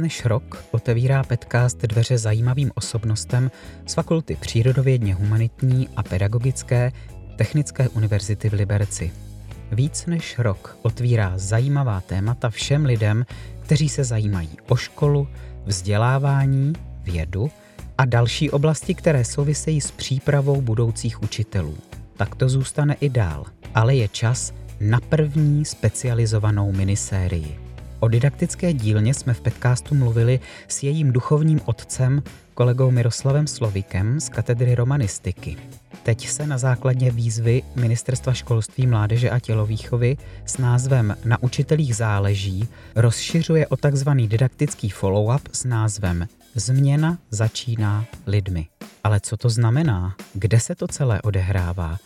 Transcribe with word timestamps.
Než 0.00 0.24
rok 0.24 0.64
otevírá 0.70 1.22
Petcast 1.22 1.78
dveře 1.78 2.18
zajímavým 2.18 2.70
osobnostem 2.74 3.50
z 3.86 3.94
Fakulty 3.94 4.36
přírodovědně 4.40 5.14
humanitní 5.14 5.88
a 5.96 6.02
pedagogické 6.02 6.92
Technické 7.36 7.88
univerzity 7.88 8.48
v 8.48 8.52
Liberci. 8.52 9.12
Víc 9.72 10.06
než 10.06 10.38
rok 10.38 10.78
otvírá 10.82 11.32
zajímavá 11.36 12.00
témata 12.00 12.50
všem 12.50 12.84
lidem, 12.84 13.26
kteří 13.60 13.88
se 13.88 14.04
zajímají 14.04 14.50
o 14.68 14.76
školu, 14.76 15.28
vzdělávání, 15.66 16.72
vědu 17.02 17.50
a 17.98 18.04
další 18.04 18.50
oblasti, 18.50 18.94
které 18.94 19.24
souvisejí 19.24 19.80
s 19.80 19.90
přípravou 19.90 20.60
budoucích 20.60 21.22
učitelů. 21.22 21.76
Tak 22.16 22.34
to 22.34 22.48
zůstane 22.48 22.96
i 23.00 23.08
dál, 23.08 23.44
ale 23.74 23.94
je 23.96 24.08
čas 24.08 24.52
na 24.80 25.00
první 25.00 25.64
specializovanou 25.64 26.72
minisérii. 26.72 27.69
O 28.00 28.08
didaktické 28.08 28.72
dílně 28.72 29.14
jsme 29.14 29.34
v 29.34 29.40
podcastu 29.40 29.94
mluvili 29.94 30.40
s 30.68 30.82
jejím 30.82 31.12
duchovním 31.12 31.60
otcem, 31.64 32.22
kolegou 32.54 32.90
Miroslavem 32.90 33.46
Slovikem 33.46 34.20
z 34.20 34.28
katedry 34.28 34.74
romanistiky. 34.74 35.56
Teď 36.02 36.28
se 36.28 36.46
na 36.46 36.58
základně 36.58 37.10
výzvy 37.10 37.62
Ministerstva 37.76 38.32
školství, 38.32 38.86
mládeže 38.86 39.30
a 39.30 39.38
tělovýchovy 39.38 40.16
s 40.46 40.58
názvem 40.58 41.16
Na 41.24 41.42
učitelích 41.42 41.96
záleží 41.96 42.68
rozšiřuje 42.96 43.66
o 43.66 43.76
takzvaný 43.76 44.28
didaktický 44.28 44.90
follow-up 44.90 45.40
s 45.52 45.64
názvem 45.64 46.28
Změna 46.54 47.18
začíná 47.30 48.04
lidmi. 48.26 48.66
Ale 49.04 49.20
co 49.20 49.36
to 49.36 49.50
znamená? 49.50 50.14
Kde 50.34 50.60
se 50.60 50.74
to 50.74 50.88
celé 50.88 51.22
odehrává? 51.22 51.98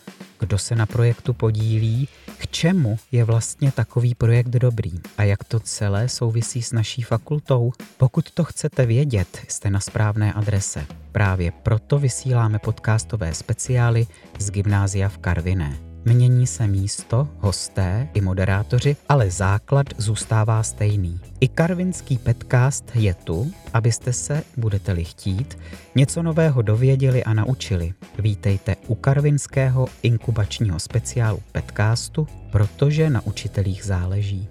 Kdo 0.45 0.57
se 0.57 0.75
na 0.75 0.85
projektu 0.85 1.33
podílí? 1.33 2.07
K 2.37 2.47
čemu 2.47 2.97
je 3.11 3.23
vlastně 3.23 3.71
takový 3.71 4.15
projekt 4.15 4.47
dobrý? 4.47 4.91
A 5.17 5.23
jak 5.23 5.43
to 5.43 5.59
celé 5.59 6.09
souvisí 6.09 6.61
s 6.61 6.71
naší 6.71 7.01
fakultou? 7.01 7.71
Pokud 7.97 8.31
to 8.31 8.43
chcete 8.43 8.85
vědět, 8.85 9.39
jste 9.47 9.69
na 9.69 9.79
správné 9.79 10.33
adrese. 10.33 10.85
Právě 11.11 11.51
proto 11.51 11.99
vysíláme 11.99 12.59
podcastové 12.59 13.33
speciály 13.33 14.07
z 14.39 14.51
Gymnázia 14.51 15.09
v 15.09 15.17
Karviné. 15.17 15.84
Mění 16.07 16.47
se 16.47 16.67
místo, 16.67 17.27
hosté 17.39 18.07
i 18.13 18.21
moderátoři, 18.21 18.95
ale 19.09 19.31
základ 19.31 19.87
zůstává 19.97 20.63
stejný. 20.63 21.19
I 21.39 21.47
karvinský 21.47 22.17
podcast 22.17 22.91
je 22.95 23.13
tu, 23.13 23.51
abyste 23.73 24.13
se, 24.13 24.43
budete-li 24.57 25.03
chtít, 25.03 25.57
něco 25.95 26.23
nového 26.23 26.61
dověděli 26.61 27.23
a 27.23 27.33
naučili. 27.33 27.93
Vítejte 28.19 28.75
u 28.87 28.95
karvinského 28.95 29.87
inkubačního 30.03 30.79
speciálu 30.79 31.39
podcastu, 31.51 32.27
protože 32.51 33.09
na 33.09 33.25
učitelích 33.25 33.83
záleží. 33.85 34.47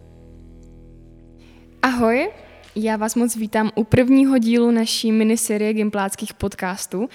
Ahoj, 1.82 2.30
já 2.76 2.96
vás 2.96 3.14
moc 3.14 3.36
vítám 3.36 3.70
u 3.74 3.84
prvního 3.84 4.38
dílu 4.38 4.70
naší 4.70 5.12
miniserie 5.12 5.72
Gimpláckých 5.72 6.34
podcastů 6.34 7.08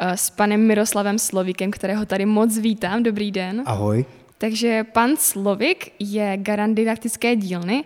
eh, 0.00 0.16
s 0.16 0.30
panem 0.30 0.66
Miroslavem 0.66 1.18
Slovíkem, 1.18 1.70
kterého 1.70 2.06
tady 2.06 2.26
moc 2.26 2.58
vítám. 2.58 3.02
Dobrý 3.02 3.30
den. 3.30 3.62
Ahoj. 3.66 4.04
Takže 4.38 4.84
pan 4.84 5.16
Slovik 5.16 5.92
je 5.98 6.36
garant 6.36 6.76
didaktické 6.76 7.36
dílny 7.36 7.84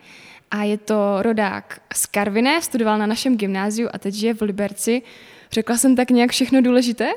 a 0.50 0.62
je 0.62 0.78
to 0.78 1.22
rodák 1.22 1.80
z 1.94 2.06
Karviné, 2.06 2.62
studoval 2.62 2.98
na 2.98 3.06
našem 3.06 3.36
gymnáziu 3.36 3.88
a 3.92 3.98
teď 3.98 4.14
žije 4.14 4.34
v 4.34 4.42
Liberci. 4.42 5.02
Řekla 5.52 5.76
jsem 5.76 5.96
tak 5.96 6.10
nějak 6.10 6.30
všechno 6.30 6.62
důležité? 6.62 7.08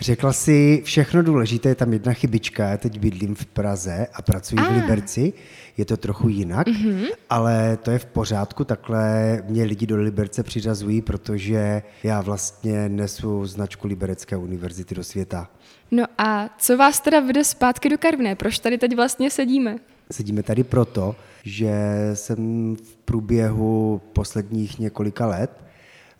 Řekla 0.00 0.32
si 0.32 0.82
všechno 0.84 1.22
důležité, 1.22 1.68
je 1.68 1.74
tam 1.74 1.92
jedna 1.92 2.12
chybička, 2.12 2.68
já 2.68 2.76
teď 2.76 2.98
bydlím 2.98 3.34
v 3.34 3.46
Praze 3.46 4.06
a 4.14 4.22
pracuji 4.22 4.60
ah. 4.60 4.72
v 4.72 4.76
Liberci, 4.76 5.32
je 5.76 5.84
to 5.84 5.96
trochu 5.96 6.28
jinak, 6.28 6.66
mm-hmm. 6.66 7.06
ale 7.30 7.78
to 7.82 7.90
je 7.90 7.98
v 7.98 8.06
pořádku, 8.06 8.64
takhle 8.64 9.42
mě 9.48 9.64
lidi 9.64 9.86
do 9.86 9.96
Liberce 9.96 10.42
přiřazují, 10.42 11.02
protože 11.02 11.82
já 12.02 12.20
vlastně 12.20 12.88
nesu 12.88 13.46
značku 13.46 13.88
Liberecké 13.88 14.36
univerzity 14.36 14.94
do 14.94 15.04
světa. 15.04 15.48
No 15.90 16.04
a 16.18 16.50
co 16.58 16.76
vás 16.76 17.00
teda 17.00 17.20
vede 17.20 17.44
zpátky 17.44 17.88
do 17.88 17.98
Karviné? 17.98 18.34
Proč 18.34 18.58
tady 18.58 18.78
teď 18.78 18.96
vlastně 18.96 19.30
sedíme? 19.30 19.76
Sedíme 20.10 20.42
tady 20.42 20.64
proto, 20.64 21.16
že 21.46 22.10
jsem 22.14 22.76
v 22.76 22.96
průběhu 22.96 24.00
posledních 24.12 24.78
několika 24.78 25.26
let 25.26 25.64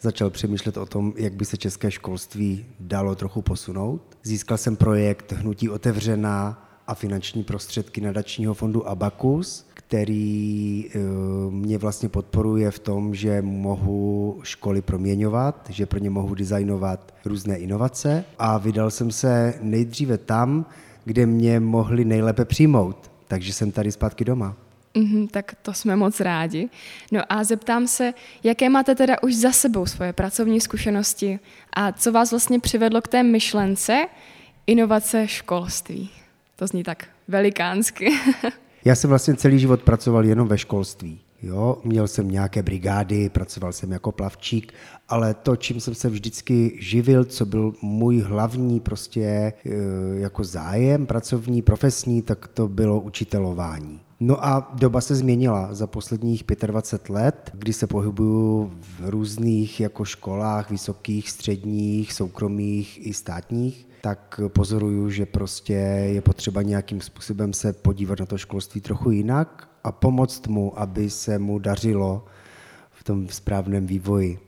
začal 0.00 0.30
přemýšlet 0.30 0.76
o 0.76 0.86
tom, 0.86 1.12
jak 1.16 1.32
by 1.32 1.44
se 1.44 1.56
české 1.56 1.90
školství 1.90 2.66
dalo 2.80 3.14
trochu 3.14 3.42
posunout. 3.42 4.18
Získal 4.22 4.58
jsem 4.58 4.76
projekt 4.76 5.32
Hnutí 5.32 5.68
otevřená 5.68 6.62
a 6.86 6.94
finanční 6.94 7.44
prostředky 7.44 8.00
nadačního 8.00 8.54
fondu 8.54 8.88
Abacus, 8.88 9.66
který 9.74 10.86
eh, 10.94 10.98
mě 11.50 11.78
vlastně 11.78 12.08
podporuje 12.08 12.70
v 12.70 12.78
tom, 12.78 13.14
že 13.14 13.42
mohu 13.42 14.40
školy 14.42 14.82
proměňovat, 14.82 15.66
že 15.70 15.86
pro 15.86 15.98
ně 15.98 16.10
mohu 16.10 16.34
designovat 16.34 17.14
různé 17.24 17.56
inovace 17.56 18.24
a 18.38 18.58
vydal 18.58 18.90
jsem 18.90 19.10
se 19.10 19.54
nejdříve 19.62 20.18
tam, 20.18 20.66
kde 21.04 21.26
mě 21.26 21.60
mohli 21.60 22.04
nejlépe 22.04 22.44
přijmout. 22.44 23.10
Takže 23.28 23.52
jsem 23.52 23.72
tady 23.72 23.92
zpátky 23.92 24.24
doma. 24.24 24.65
Mm-hmm, 24.96 25.28
tak 25.28 25.54
to 25.62 25.72
jsme 25.74 25.96
moc 25.96 26.20
rádi. 26.20 26.68
No 27.12 27.22
a 27.28 27.44
zeptám 27.44 27.86
se, 27.86 28.14
jaké 28.44 28.68
máte 28.68 28.94
teda 28.94 29.22
už 29.22 29.34
za 29.34 29.52
sebou 29.52 29.86
svoje 29.86 30.12
pracovní 30.12 30.60
zkušenosti 30.60 31.38
a 31.72 31.92
co 31.92 32.12
vás 32.12 32.30
vlastně 32.30 32.60
přivedlo 32.60 33.02
k 33.02 33.08
té 33.08 33.22
myšlence 33.22 34.06
inovace 34.66 35.28
školství? 35.28 36.10
To 36.56 36.66
zní 36.66 36.82
tak 36.82 37.08
velikánsky. 37.28 38.12
Já 38.84 38.94
jsem 38.94 39.10
vlastně 39.10 39.34
celý 39.34 39.58
život 39.58 39.82
pracoval 39.82 40.24
jenom 40.24 40.48
ve 40.48 40.58
školství. 40.58 41.20
Jo, 41.46 41.78
měl 41.84 42.08
jsem 42.08 42.30
nějaké 42.30 42.62
brigády, 42.62 43.28
pracoval 43.28 43.72
jsem 43.72 43.92
jako 43.92 44.12
plavčík, 44.12 44.72
ale 45.08 45.34
to, 45.34 45.56
čím 45.56 45.80
jsem 45.80 45.94
se 45.94 46.08
vždycky 46.08 46.76
živil, 46.80 47.24
co 47.24 47.46
byl 47.46 47.72
můj 47.82 48.20
hlavní 48.20 48.80
prostě 48.80 49.22
e, 49.22 49.52
jako 50.14 50.44
zájem 50.44 51.06
pracovní, 51.06 51.62
profesní, 51.62 52.22
tak 52.22 52.48
to 52.48 52.68
bylo 52.68 53.00
učitelování. 53.00 54.00
No 54.20 54.44
a 54.44 54.72
doba 54.74 55.00
se 55.00 55.14
změnila 55.14 55.74
za 55.74 55.86
posledních 55.86 56.44
25 56.66 57.14
let, 57.14 57.50
kdy 57.54 57.72
se 57.72 57.86
pohybuju 57.86 58.72
v 58.80 59.10
různých 59.10 59.80
jako 59.80 60.04
školách, 60.04 60.70
vysokých, 60.70 61.30
středních, 61.30 62.12
soukromých 62.12 63.06
i 63.06 63.12
státních, 63.12 63.88
tak 64.00 64.40
pozoruju, 64.48 65.10
že 65.10 65.26
prostě 65.26 65.72
je 66.12 66.20
potřeba 66.20 66.62
nějakým 66.62 67.00
způsobem 67.00 67.52
se 67.52 67.72
podívat 67.72 68.20
na 68.20 68.26
to 68.26 68.38
školství 68.38 68.80
trochu 68.80 69.10
jinak 69.10 69.68
a 69.86 69.92
pomoct 69.92 70.46
mu, 70.46 70.80
aby 70.80 71.10
se 71.10 71.38
mu 71.38 71.58
dařilo 71.58 72.24
v 72.90 73.04
tom 73.04 73.28
správném 73.28 73.86
vývoji. 73.86 74.38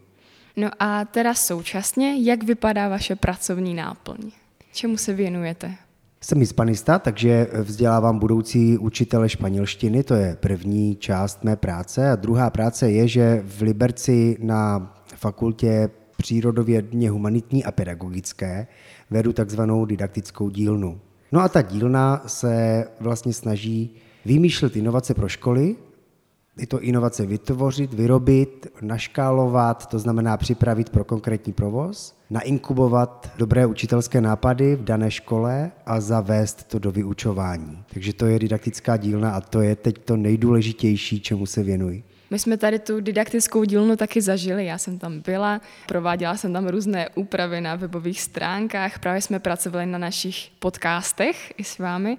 No 0.56 0.70
a 0.78 1.04
teda 1.04 1.34
současně, 1.34 2.16
jak 2.22 2.42
vypadá 2.42 2.88
vaše 2.88 3.16
pracovní 3.16 3.74
náplň? 3.74 4.30
Čemu 4.72 4.96
se 4.96 5.14
věnujete? 5.14 5.74
Jsem 6.20 6.38
hispanista, 6.38 6.98
takže 6.98 7.46
vzdělávám 7.52 8.18
budoucí 8.18 8.78
učitele 8.78 9.28
španělštiny, 9.28 10.02
to 10.02 10.14
je 10.14 10.36
první 10.40 10.96
část 10.96 11.44
mé 11.44 11.56
práce. 11.56 12.10
A 12.10 12.16
druhá 12.16 12.50
práce 12.50 12.90
je, 12.90 13.08
že 13.08 13.42
v 13.46 13.62
Liberci 13.62 14.36
na 14.40 14.94
fakultě 15.16 15.90
přírodovědně 16.16 17.10
humanitní 17.10 17.64
a 17.64 17.72
pedagogické 17.72 18.66
vedu 19.10 19.32
takzvanou 19.32 19.84
didaktickou 19.84 20.50
dílnu. 20.50 21.00
No 21.32 21.40
a 21.40 21.48
ta 21.48 21.62
dílna 21.62 22.22
se 22.26 22.84
vlastně 23.00 23.32
snaží 23.32 23.96
vymýšlet 24.28 24.76
inovace 24.76 25.14
pro 25.14 25.28
školy, 25.28 25.76
tyto 26.56 26.80
inovace 26.80 27.26
vytvořit, 27.26 27.94
vyrobit, 27.94 28.66
naškálovat, 28.80 29.86
to 29.86 29.98
znamená 29.98 30.36
připravit 30.36 30.90
pro 30.90 31.04
konkrétní 31.04 31.52
provoz, 31.52 32.14
nainkubovat 32.30 33.32
dobré 33.38 33.66
učitelské 33.66 34.20
nápady 34.20 34.76
v 34.76 34.84
dané 34.84 35.10
škole 35.10 35.70
a 35.86 36.00
zavést 36.00 36.68
to 36.68 36.78
do 36.78 36.92
vyučování. 36.92 37.84
Takže 37.92 38.12
to 38.12 38.26
je 38.26 38.38
didaktická 38.38 38.96
dílna 38.96 39.30
a 39.30 39.40
to 39.40 39.60
je 39.60 39.76
teď 39.76 39.98
to 40.04 40.16
nejdůležitější, 40.16 41.20
čemu 41.20 41.46
se 41.46 41.62
věnuji. 41.62 42.04
My 42.30 42.38
jsme 42.38 42.56
tady 42.56 42.78
tu 42.78 43.00
didaktickou 43.00 43.64
dílnu 43.64 43.96
taky 43.96 44.20
zažili, 44.20 44.66
já 44.66 44.78
jsem 44.78 44.98
tam 44.98 45.20
byla, 45.20 45.60
prováděla 45.86 46.36
jsem 46.36 46.52
tam 46.52 46.68
různé 46.68 47.08
úpravy 47.14 47.60
na 47.60 47.76
webových 47.76 48.20
stránkách, 48.20 48.98
právě 48.98 49.22
jsme 49.22 49.38
pracovali 49.38 49.86
na 49.86 49.98
našich 49.98 50.50
podcastech 50.58 51.52
i 51.56 51.64
s 51.64 51.78
vámi. 51.78 52.16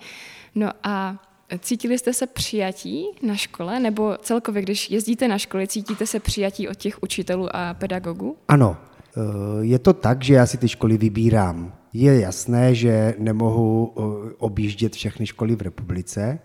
No 0.56 0.70
a 0.84 1.29
Cítili 1.60 1.98
jste 1.98 2.14
se 2.14 2.28
přijatí 2.28 3.06
na 3.22 3.36
škole, 3.36 3.80
nebo 3.80 4.18
celkově, 4.22 4.62
když 4.62 4.92
jezdíte 4.92 5.28
na 5.28 5.38
školy, 5.38 5.68
cítíte 5.68 6.06
se 6.06 6.20
přijatí 6.20 6.68
od 6.68 6.78
těch 6.78 7.04
učitelů 7.04 7.48
a 7.56 7.74
pedagogů? 7.74 8.38
Ano, 8.48 8.78
eh, 8.78 9.22
je 9.62 9.80
to 9.80 9.94
tak, 9.94 10.24
že 10.24 10.34
já 10.34 10.46
si 10.46 10.58
ty 10.58 10.68
školy 10.68 10.98
vybírám. 10.98 11.74
Je 11.94 12.20
jasné, 12.20 12.76
že 12.76 13.16
nemohu 13.18 13.94
eh, 13.98 14.34
objíždět 14.38 14.94
všechny 14.94 15.26
školy 15.26 15.56
v 15.56 15.62
republice 15.62 16.40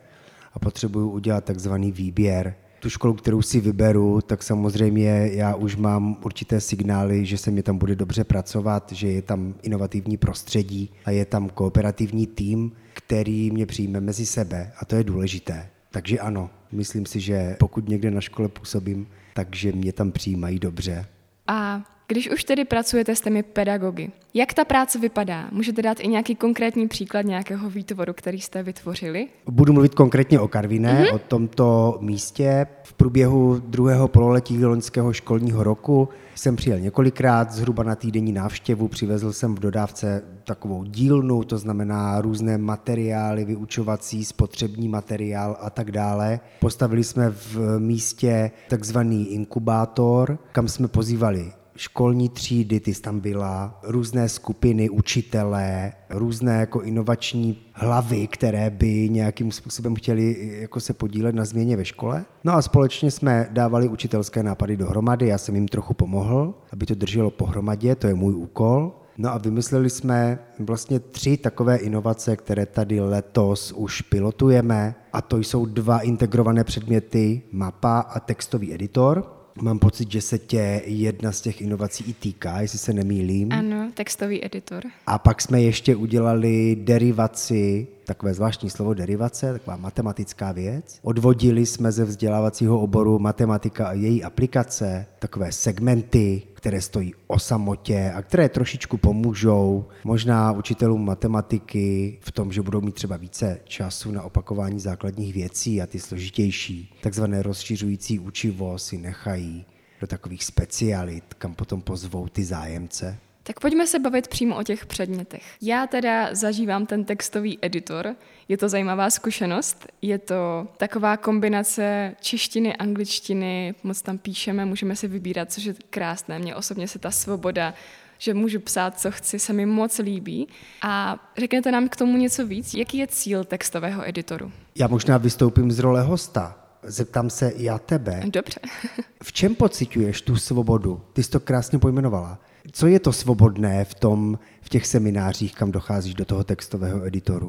a 0.55 0.59
potřebuju 0.59 1.11
udělat 1.11 1.45
takzvaný 1.45 1.93
výběr 1.93 2.55
tu 2.85 2.91
školu, 2.91 3.15
kterou 3.15 3.43
si 3.43 3.61
vyberu, 3.61 4.21
tak 4.21 4.43
samozřejmě 4.43 5.31
já 5.33 5.55
už 5.55 5.77
mám 5.77 6.17
určité 6.25 6.61
signály, 6.61 7.27
že 7.27 7.39
se 7.39 7.51
mě 7.51 7.63
tam 7.63 7.79
bude 7.79 7.97
dobře 7.97 8.25
pracovat, 8.25 8.93
že 8.93 9.09
je 9.09 9.23
tam 9.23 9.55
inovativní 9.63 10.17
prostředí 10.17 10.91
a 11.05 11.11
je 11.11 11.25
tam 11.25 11.49
kooperativní 11.49 12.27
tým, 12.27 12.73
který 12.95 13.51
mě 13.51 13.67
přijme 13.67 14.01
mezi 14.01 14.27
sebe 14.27 14.73
a 14.81 14.85
to 14.85 14.97
je 14.97 15.05
důležité. 15.05 15.69
Takže 15.91 16.19
ano, 16.19 16.51
myslím 16.73 17.07
si, 17.07 17.21
že 17.21 17.57
pokud 17.59 17.89
někde 17.89 18.11
na 18.11 18.21
škole 18.21 18.49
působím, 18.49 19.07
takže 19.35 19.73
mě 19.73 19.93
tam 19.93 20.13
přijímají 20.13 20.59
dobře. 20.59 21.07
A 21.47 21.83
když 22.07 22.31
už 22.31 22.45
tedy 22.45 22.65
pracujete 22.65 23.17
s 23.17 23.21
těmi 23.21 23.43
pedagogy, 23.43 24.11
jak 24.35 24.55
ta 24.55 24.65
práce 24.65 24.99
vypadá? 24.99 25.49
Můžete 25.53 25.83
dát 25.83 26.01
i 26.01 26.09
nějaký 26.09 26.35
konkrétní 26.35 26.89
příklad 26.89 27.23
nějakého 27.23 27.71
výtvoru, 27.71 28.13
který 28.13 28.41
jste 28.41 28.63
vytvořili? 28.63 29.29
Budu 29.47 29.73
mluvit 29.73 29.95
konkrétně 29.95 30.41
o 30.41 30.49
Karviné, 30.49 31.03
mm-hmm. 31.03 31.15
o 31.15 31.19
tomto 31.19 31.99
místě. 32.01 32.67
V 32.83 32.93
průběhu 32.93 33.63
druhého 33.67 34.09
pololetí 34.09 34.65
loňského 34.65 35.13
školního 35.13 35.65
roku 35.65 36.09
jsem 36.35 36.57
přijel 36.57 36.81
několikrát, 36.81 37.53
zhruba 37.53 37.83
na 37.83 37.95
týdenní 37.95 38.33
návštěvu, 38.33 38.89
přivezl 38.89 39.33
jsem 39.33 39.55
v 39.55 39.61
dodávce 39.61 40.23
takovou 40.45 40.85
dílnu, 40.85 41.45
to 41.45 41.59
znamená 41.59 42.21
různé 42.21 42.59
materiály, 42.59 43.45
vyučovací, 43.45 44.25
spotřební 44.25 44.89
materiál 44.89 45.57
a 45.61 45.71
tak 45.71 45.93
dále. 45.93 46.41
Postavili 46.61 47.05
jsme 47.05 47.31
v 47.31 47.79
místě 47.79 48.51
takzvaný 48.69 49.33
inkubátor, 49.33 50.39
kam 50.53 50.69
jsme 50.69 50.89
pozývali 50.89 51.53
školní 51.77 52.29
třídy, 52.29 52.81
ty 52.81 52.95
tam 52.95 53.21
byla, 53.21 53.81
různé 53.83 54.29
skupiny, 54.29 54.91
učitelé, 54.91 55.93
různé 56.11 56.57
jako 56.61 56.81
inovační 56.81 57.59
hlavy, 57.73 58.27
které 58.27 58.71
by 58.71 59.09
nějakým 59.09 59.53
způsobem 59.53 59.95
chtěli 59.95 60.57
jako 60.61 60.81
se 60.81 60.95
podílet 60.95 61.35
na 61.35 61.45
změně 61.45 61.77
ve 61.77 61.85
škole. 61.85 62.25
No 62.45 62.53
a 62.53 62.63
společně 62.63 63.11
jsme 63.11 63.49
dávali 63.51 63.89
učitelské 63.89 64.43
nápady 64.43 64.77
dohromady, 64.77 65.27
já 65.27 65.39
jsem 65.39 65.55
jim 65.55 65.69
trochu 65.69 65.95
pomohl, 65.95 66.55
aby 66.73 66.87
to 66.87 66.95
drželo 66.95 67.31
pohromadě, 67.31 67.95
to 67.95 68.07
je 68.07 68.15
můj 68.15 68.35
úkol. 68.35 68.93
No 69.19 69.33
a 69.33 69.39
vymysleli 69.39 69.91
jsme 69.91 70.39
vlastně 70.59 71.01
tři 71.01 71.37
takové 71.37 71.77
inovace, 71.77 72.37
které 72.37 72.67
tady 72.67 73.01
letos 73.01 73.73
už 73.73 74.01
pilotujeme 74.01 74.95
a 75.13 75.23
to 75.23 75.39
jsou 75.39 75.67
dva 75.67 75.99
integrované 76.01 76.65
předměty, 76.65 77.43
mapa 77.53 78.01
a 78.01 78.21
textový 78.21 78.75
editor. 78.75 79.44
Mám 79.63 79.79
pocit, 79.79 80.11
že 80.11 80.21
se 80.21 80.39
tě 80.39 80.83
jedna 80.85 81.33
z 81.33 81.41
těch 81.41 81.61
inovací 81.61 82.05
i 82.09 82.13
týká, 82.13 82.61
jestli 82.61 82.79
se 82.79 82.93
nemýlím. 82.93 83.53
Ano, 83.53 83.91
textový 83.95 84.45
editor. 84.45 84.83
A 85.07 85.19
pak 85.19 85.43
jsme 85.43 85.63
ještě 85.63 85.97
udělali 85.97 86.77
derivaci, 86.81 87.87
takové 88.05 88.35
zvláštní 88.35 88.71
slovo 88.71 88.95
derivace, 88.95 89.53
taková 89.53 89.77
matematická 89.77 90.53
věc. 90.53 90.99
Odvodili 91.03 91.67
jsme 91.67 91.93
ze 91.93 92.05
vzdělávacího 92.05 92.81
oboru 92.81 93.19
matematika 93.19 93.87
a 93.89 93.93
její 93.93 94.25
aplikace, 94.25 95.07
takové 95.19 95.53
segmenty, 95.53 96.43
které 96.55 96.81
stojí 96.81 97.15
o 97.27 97.39
samotě 97.39 98.13
a 98.15 98.23
které 98.23 98.49
trošičku 98.49 98.97
pomůžou 98.97 99.85
možná 100.05 100.53
učitelům 100.53 101.05
matematiky 101.05 102.19
v 102.21 102.33
tom, 102.33 102.53
že 102.53 102.63
budou 102.63 102.81
mít 102.81 102.95
třeba 102.95 103.17
více 103.17 103.61
času 103.65 104.11
na 104.11 104.23
opakování 104.23 104.81
základních 104.81 105.35
věcí 105.35 105.83
a 105.83 105.87
ty 105.87 106.01
složitější, 106.01 106.95
takzvané 107.03 107.43
rozšiřující 107.43 108.19
učivo 108.19 108.79
si 108.79 108.99
nechají 108.99 109.67
do 110.01 110.07
takových 110.07 110.45
specialit, 110.45 111.35
kam 111.35 111.55
potom 111.55 111.81
pozvou 111.81 112.29
ty 112.29 112.45
zájemce. 112.45 113.19
Tak 113.47 113.61
pojďme 113.61 113.87
se 113.87 113.99
bavit 113.99 114.29
přímo 114.29 114.57
o 114.57 114.63
těch 114.63 114.87
předmětech. 114.87 115.43
Já 115.63 115.87
teda 115.87 116.35
zažívám 116.35 116.87
ten 116.87 117.05
textový 117.05 117.59
editor. 117.63 118.17
Je 118.49 118.57
to 118.57 118.69
zajímavá 118.69 119.11
zkušenost. 119.11 119.87
Je 120.03 120.19
to 120.19 120.69
taková 120.77 121.17
kombinace 121.17 122.15
češtiny, 122.21 122.77
angličtiny, 122.77 123.75
moc 123.83 124.03
tam 124.03 124.19
píšeme, 124.19 124.65
můžeme 124.65 124.97
si 124.97 125.09
vybírat, 125.09 125.53
což 125.53 125.65
je 125.65 125.75
krásné. 125.91 126.39
Mně 126.39 126.55
osobně 126.55 126.89
se 126.89 126.99
ta 126.99 127.11
svoboda 127.11 127.75
že 128.19 128.35
můžu 128.35 128.61
psát, 128.61 129.01
co 129.01 129.11
chci, 129.11 129.39
se 129.39 129.53
mi 129.53 129.67
moc 129.67 129.99
líbí. 129.99 130.49
A 130.83 131.17
řeknete 131.39 131.73
nám 131.73 131.89
k 131.89 131.97
tomu 131.97 132.17
něco 132.17 132.47
víc? 132.47 132.75
Jaký 132.75 132.99
je 132.99 133.07
cíl 133.07 133.45
textového 133.45 134.09
editoru? 134.09 134.53
Já 134.75 134.87
možná 134.87 135.19
vystoupím 135.19 135.73
z 135.73 135.79
role 135.79 136.03
hosta. 136.03 136.59
Zeptám 136.83 137.31
se 137.31 137.53
já 137.57 137.79
tebe. 137.79 138.23
Dobře. 138.27 138.61
v 139.23 139.33
čem 139.33 139.55
pocituješ 139.55 140.23
tu 140.23 140.37
svobodu? 140.37 141.03
Ty 141.13 141.23
jsi 141.23 141.31
to 141.31 141.41
krásně 141.41 141.79
pojmenovala. 141.79 142.39
Co 142.73 142.87
je 142.87 143.01
to 143.01 143.13
svobodné 143.13 143.85
v, 143.85 143.95
tom, 143.95 144.39
v 144.61 144.69
těch 144.69 144.87
seminářích, 144.87 145.55
kam 145.55 145.73
docházíš 145.73 146.15
do 146.15 146.25
toho 146.25 146.45
textového 146.45 147.07
editoru? 147.07 147.49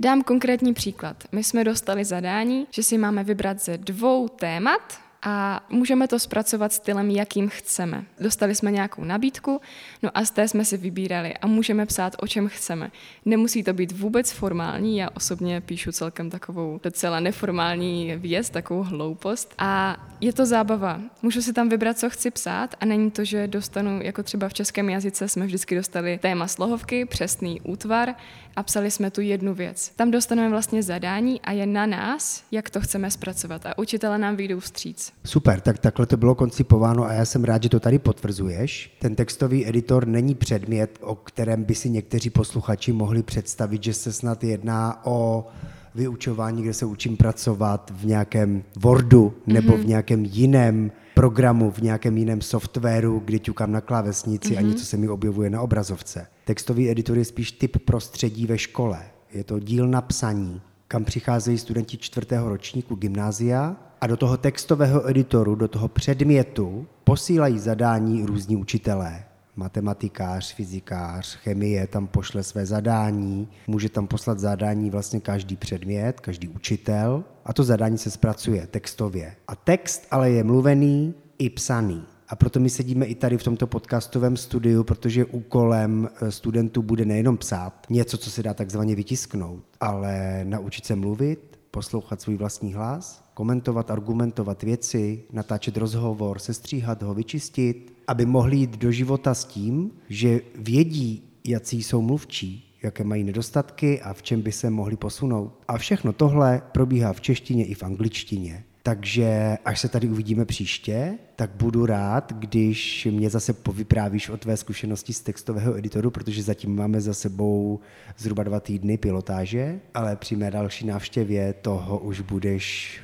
Dám 0.00 0.22
konkrétní 0.22 0.74
příklad. 0.74 1.24
My 1.32 1.44
jsme 1.44 1.64
dostali 1.64 2.04
zadání, 2.04 2.66
že 2.70 2.82
si 2.82 2.98
máme 2.98 3.24
vybrat 3.24 3.60
ze 3.60 3.78
dvou 3.78 4.28
témat, 4.28 4.98
a 5.28 5.60
můžeme 5.70 6.08
to 6.08 6.18
zpracovat 6.18 6.72
stylem, 6.72 7.10
jakým 7.10 7.48
chceme. 7.48 8.04
Dostali 8.20 8.54
jsme 8.54 8.70
nějakou 8.70 9.04
nabídku, 9.04 9.60
no 10.02 10.10
a 10.14 10.24
z 10.24 10.30
té 10.30 10.48
jsme 10.48 10.64
si 10.64 10.76
vybírali 10.76 11.34
a 11.34 11.46
můžeme 11.46 11.86
psát, 11.86 12.16
o 12.18 12.26
čem 12.26 12.48
chceme. 12.48 12.90
Nemusí 13.24 13.62
to 13.62 13.72
být 13.72 13.92
vůbec 13.92 14.30
formální, 14.32 14.98
já 14.98 15.08
osobně 15.14 15.60
píšu 15.60 15.92
celkem 15.92 16.30
takovou 16.30 16.80
docela 16.82 17.20
neformální 17.20 18.16
věc, 18.16 18.50
takovou 18.50 18.82
hloupost 18.82 19.54
a 19.58 19.96
je 20.20 20.32
to 20.32 20.46
zábava. 20.46 21.00
Můžu 21.22 21.42
si 21.42 21.52
tam 21.52 21.68
vybrat, 21.68 21.98
co 21.98 22.10
chci 22.10 22.30
psát 22.30 22.74
a 22.80 22.84
není 22.84 23.10
to, 23.10 23.24
že 23.24 23.48
dostanu, 23.48 24.00
jako 24.02 24.22
třeba 24.22 24.48
v 24.48 24.54
českém 24.54 24.90
jazyce 24.90 25.28
jsme 25.28 25.46
vždycky 25.46 25.74
dostali 25.74 26.18
téma 26.18 26.46
slohovky, 26.46 27.04
přesný 27.04 27.60
útvar 27.60 28.14
a 28.56 28.62
psali 28.62 28.90
jsme 28.90 29.10
tu 29.10 29.20
jednu 29.20 29.54
věc. 29.54 29.92
Tam 29.96 30.10
dostaneme 30.10 30.48
vlastně 30.48 30.82
zadání 30.82 31.40
a 31.40 31.52
je 31.52 31.66
na 31.66 31.86
nás, 31.86 32.44
jak 32.50 32.70
to 32.70 32.80
chceme 32.80 33.10
zpracovat 33.10 33.66
a 33.66 33.78
učitele 33.78 34.18
nám 34.18 34.36
vyjdou 34.36 34.60
vstříc. 34.60 35.15
Super, 35.24 35.60
tak 35.60 35.78
takhle 35.78 36.06
to 36.06 36.16
bylo 36.16 36.34
koncipováno 36.34 37.04
a 37.04 37.12
já 37.12 37.24
jsem 37.24 37.44
rád, 37.44 37.62
že 37.62 37.68
to 37.68 37.80
tady 37.80 37.98
potvrzuješ. 37.98 38.96
Ten 38.98 39.14
textový 39.14 39.68
editor 39.68 40.06
není 40.06 40.34
předmět, 40.34 40.98
o 41.00 41.14
kterém 41.14 41.64
by 41.64 41.74
si 41.74 41.90
někteří 41.90 42.30
posluchači 42.30 42.92
mohli 42.92 43.22
představit, 43.22 43.84
že 43.84 43.94
se 43.94 44.12
snad 44.12 44.44
jedná 44.44 45.06
o 45.06 45.46
vyučování, 45.94 46.62
kde 46.62 46.74
se 46.74 46.86
učím 46.86 47.16
pracovat 47.16 47.92
v 47.94 48.06
nějakém 48.06 48.62
Wordu 48.76 49.34
nebo 49.46 49.72
mm-hmm. 49.72 49.82
v 49.82 49.86
nějakém 49.86 50.24
jiném 50.24 50.92
programu, 51.14 51.70
v 51.70 51.78
nějakém 51.78 52.16
jiném 52.16 52.40
softwaru, 52.40 53.22
kde 53.24 53.38
ťukám 53.38 53.72
na 53.72 53.80
klávesnici 53.80 54.48
mm-hmm. 54.48 54.58
a 54.58 54.60
mhm. 54.60 54.68
něco 54.70 54.84
se 54.84 54.96
mi 54.96 55.08
objevuje 55.08 55.50
na 55.50 55.60
obrazovce. 55.60 56.26
Textový 56.44 56.90
editor 56.90 57.18
je 57.18 57.24
spíš 57.24 57.52
typ 57.52 57.76
prostředí 57.84 58.46
ve 58.46 58.58
škole. 58.58 58.98
Je 59.32 59.44
to 59.44 59.58
díl 59.58 59.88
na 59.88 60.00
psaní, 60.00 60.60
kam 60.88 61.04
přicházejí 61.04 61.58
studenti 61.58 61.96
čtvrtého 61.96 62.48
ročníku 62.48 62.94
gymnázia 62.94 63.76
a 64.00 64.06
do 64.06 64.16
toho 64.16 64.36
textového 64.36 65.08
editoru, 65.10 65.54
do 65.54 65.68
toho 65.68 65.88
předmětu 65.88 66.86
posílají 67.04 67.58
zadání 67.58 68.24
různí 68.24 68.56
učitelé. 68.56 69.24
Matematikář, 69.56 70.54
fyzikář, 70.54 71.36
chemie 71.36 71.86
tam 71.86 72.06
pošle 72.06 72.42
své 72.42 72.66
zadání, 72.66 73.48
může 73.66 73.88
tam 73.88 74.06
poslat 74.06 74.38
zadání 74.38 74.90
vlastně 74.90 75.20
každý 75.20 75.56
předmět, 75.56 76.20
každý 76.20 76.48
učitel 76.48 77.24
a 77.44 77.52
to 77.52 77.64
zadání 77.64 77.98
se 77.98 78.10
zpracuje 78.10 78.66
textově. 78.66 79.36
A 79.48 79.56
text 79.56 80.06
ale 80.10 80.30
je 80.30 80.44
mluvený 80.44 81.14
i 81.38 81.50
psaný. 81.50 82.02
A 82.28 82.36
proto 82.36 82.60
my 82.60 82.70
sedíme 82.70 83.06
i 83.06 83.14
tady 83.14 83.38
v 83.38 83.42
tomto 83.42 83.66
podcastovém 83.66 84.36
studiu, 84.36 84.84
protože 84.84 85.24
úkolem 85.24 86.08
eh, 86.20 86.30
studentů 86.30 86.82
bude 86.82 87.04
nejenom 87.04 87.36
psát 87.36 87.86
něco, 87.90 88.18
co 88.18 88.30
se 88.30 88.42
dá 88.42 88.54
takzvaně 88.54 88.94
vytisknout, 88.94 89.64
ale 89.80 90.40
naučit 90.44 90.86
se 90.86 90.96
mluvit, 90.96 91.55
poslouchat 91.76 92.20
svůj 92.20 92.36
vlastní 92.36 92.74
hlas, 92.74 93.24
komentovat, 93.34 93.90
argumentovat 93.90 94.62
věci, 94.62 95.24
natáčet 95.32 95.76
rozhovor, 95.76 96.38
sestříhat 96.38 97.02
ho, 97.02 97.14
vyčistit, 97.14 97.92
aby 98.06 98.26
mohli 98.26 98.56
jít 98.56 98.76
do 98.76 98.92
života 98.92 99.34
s 99.34 99.44
tím, 99.44 99.90
že 100.08 100.40
vědí, 100.54 101.22
jaký 101.44 101.82
jsou 101.82 102.02
mluvčí, 102.02 102.76
jaké 102.82 103.04
mají 103.04 103.24
nedostatky 103.24 104.00
a 104.00 104.12
v 104.12 104.22
čem 104.22 104.42
by 104.42 104.52
se 104.52 104.70
mohli 104.70 104.96
posunout. 104.96 105.52
A 105.68 105.78
všechno 105.78 106.12
tohle 106.12 106.62
probíhá 106.72 107.12
v 107.12 107.20
češtině 107.20 107.64
i 107.64 107.74
v 107.74 107.82
angličtině. 107.82 108.64
Takže 108.86 109.58
až 109.64 109.80
se 109.80 109.88
tady 109.88 110.08
uvidíme 110.08 110.44
příště, 110.44 111.18
tak 111.36 111.50
budu 111.50 111.86
rád, 111.86 112.32
když 112.32 113.08
mě 113.10 113.30
zase 113.30 113.52
povyprávíš 113.52 114.28
o 114.28 114.36
tvé 114.36 114.56
zkušenosti 114.56 115.12
z 115.12 115.20
textového 115.20 115.78
editoru, 115.78 116.10
protože 116.10 116.42
zatím 116.42 116.76
máme 116.76 117.00
za 117.00 117.14
sebou 117.14 117.80
zhruba 118.18 118.42
dva 118.42 118.60
týdny 118.60 118.98
pilotáže, 118.98 119.80
ale 119.94 120.16
při 120.16 120.36
mé 120.36 120.50
další 120.50 120.86
návštěvě 120.86 121.52
toho 121.52 121.98
už 121.98 122.20
budeš 122.20 123.00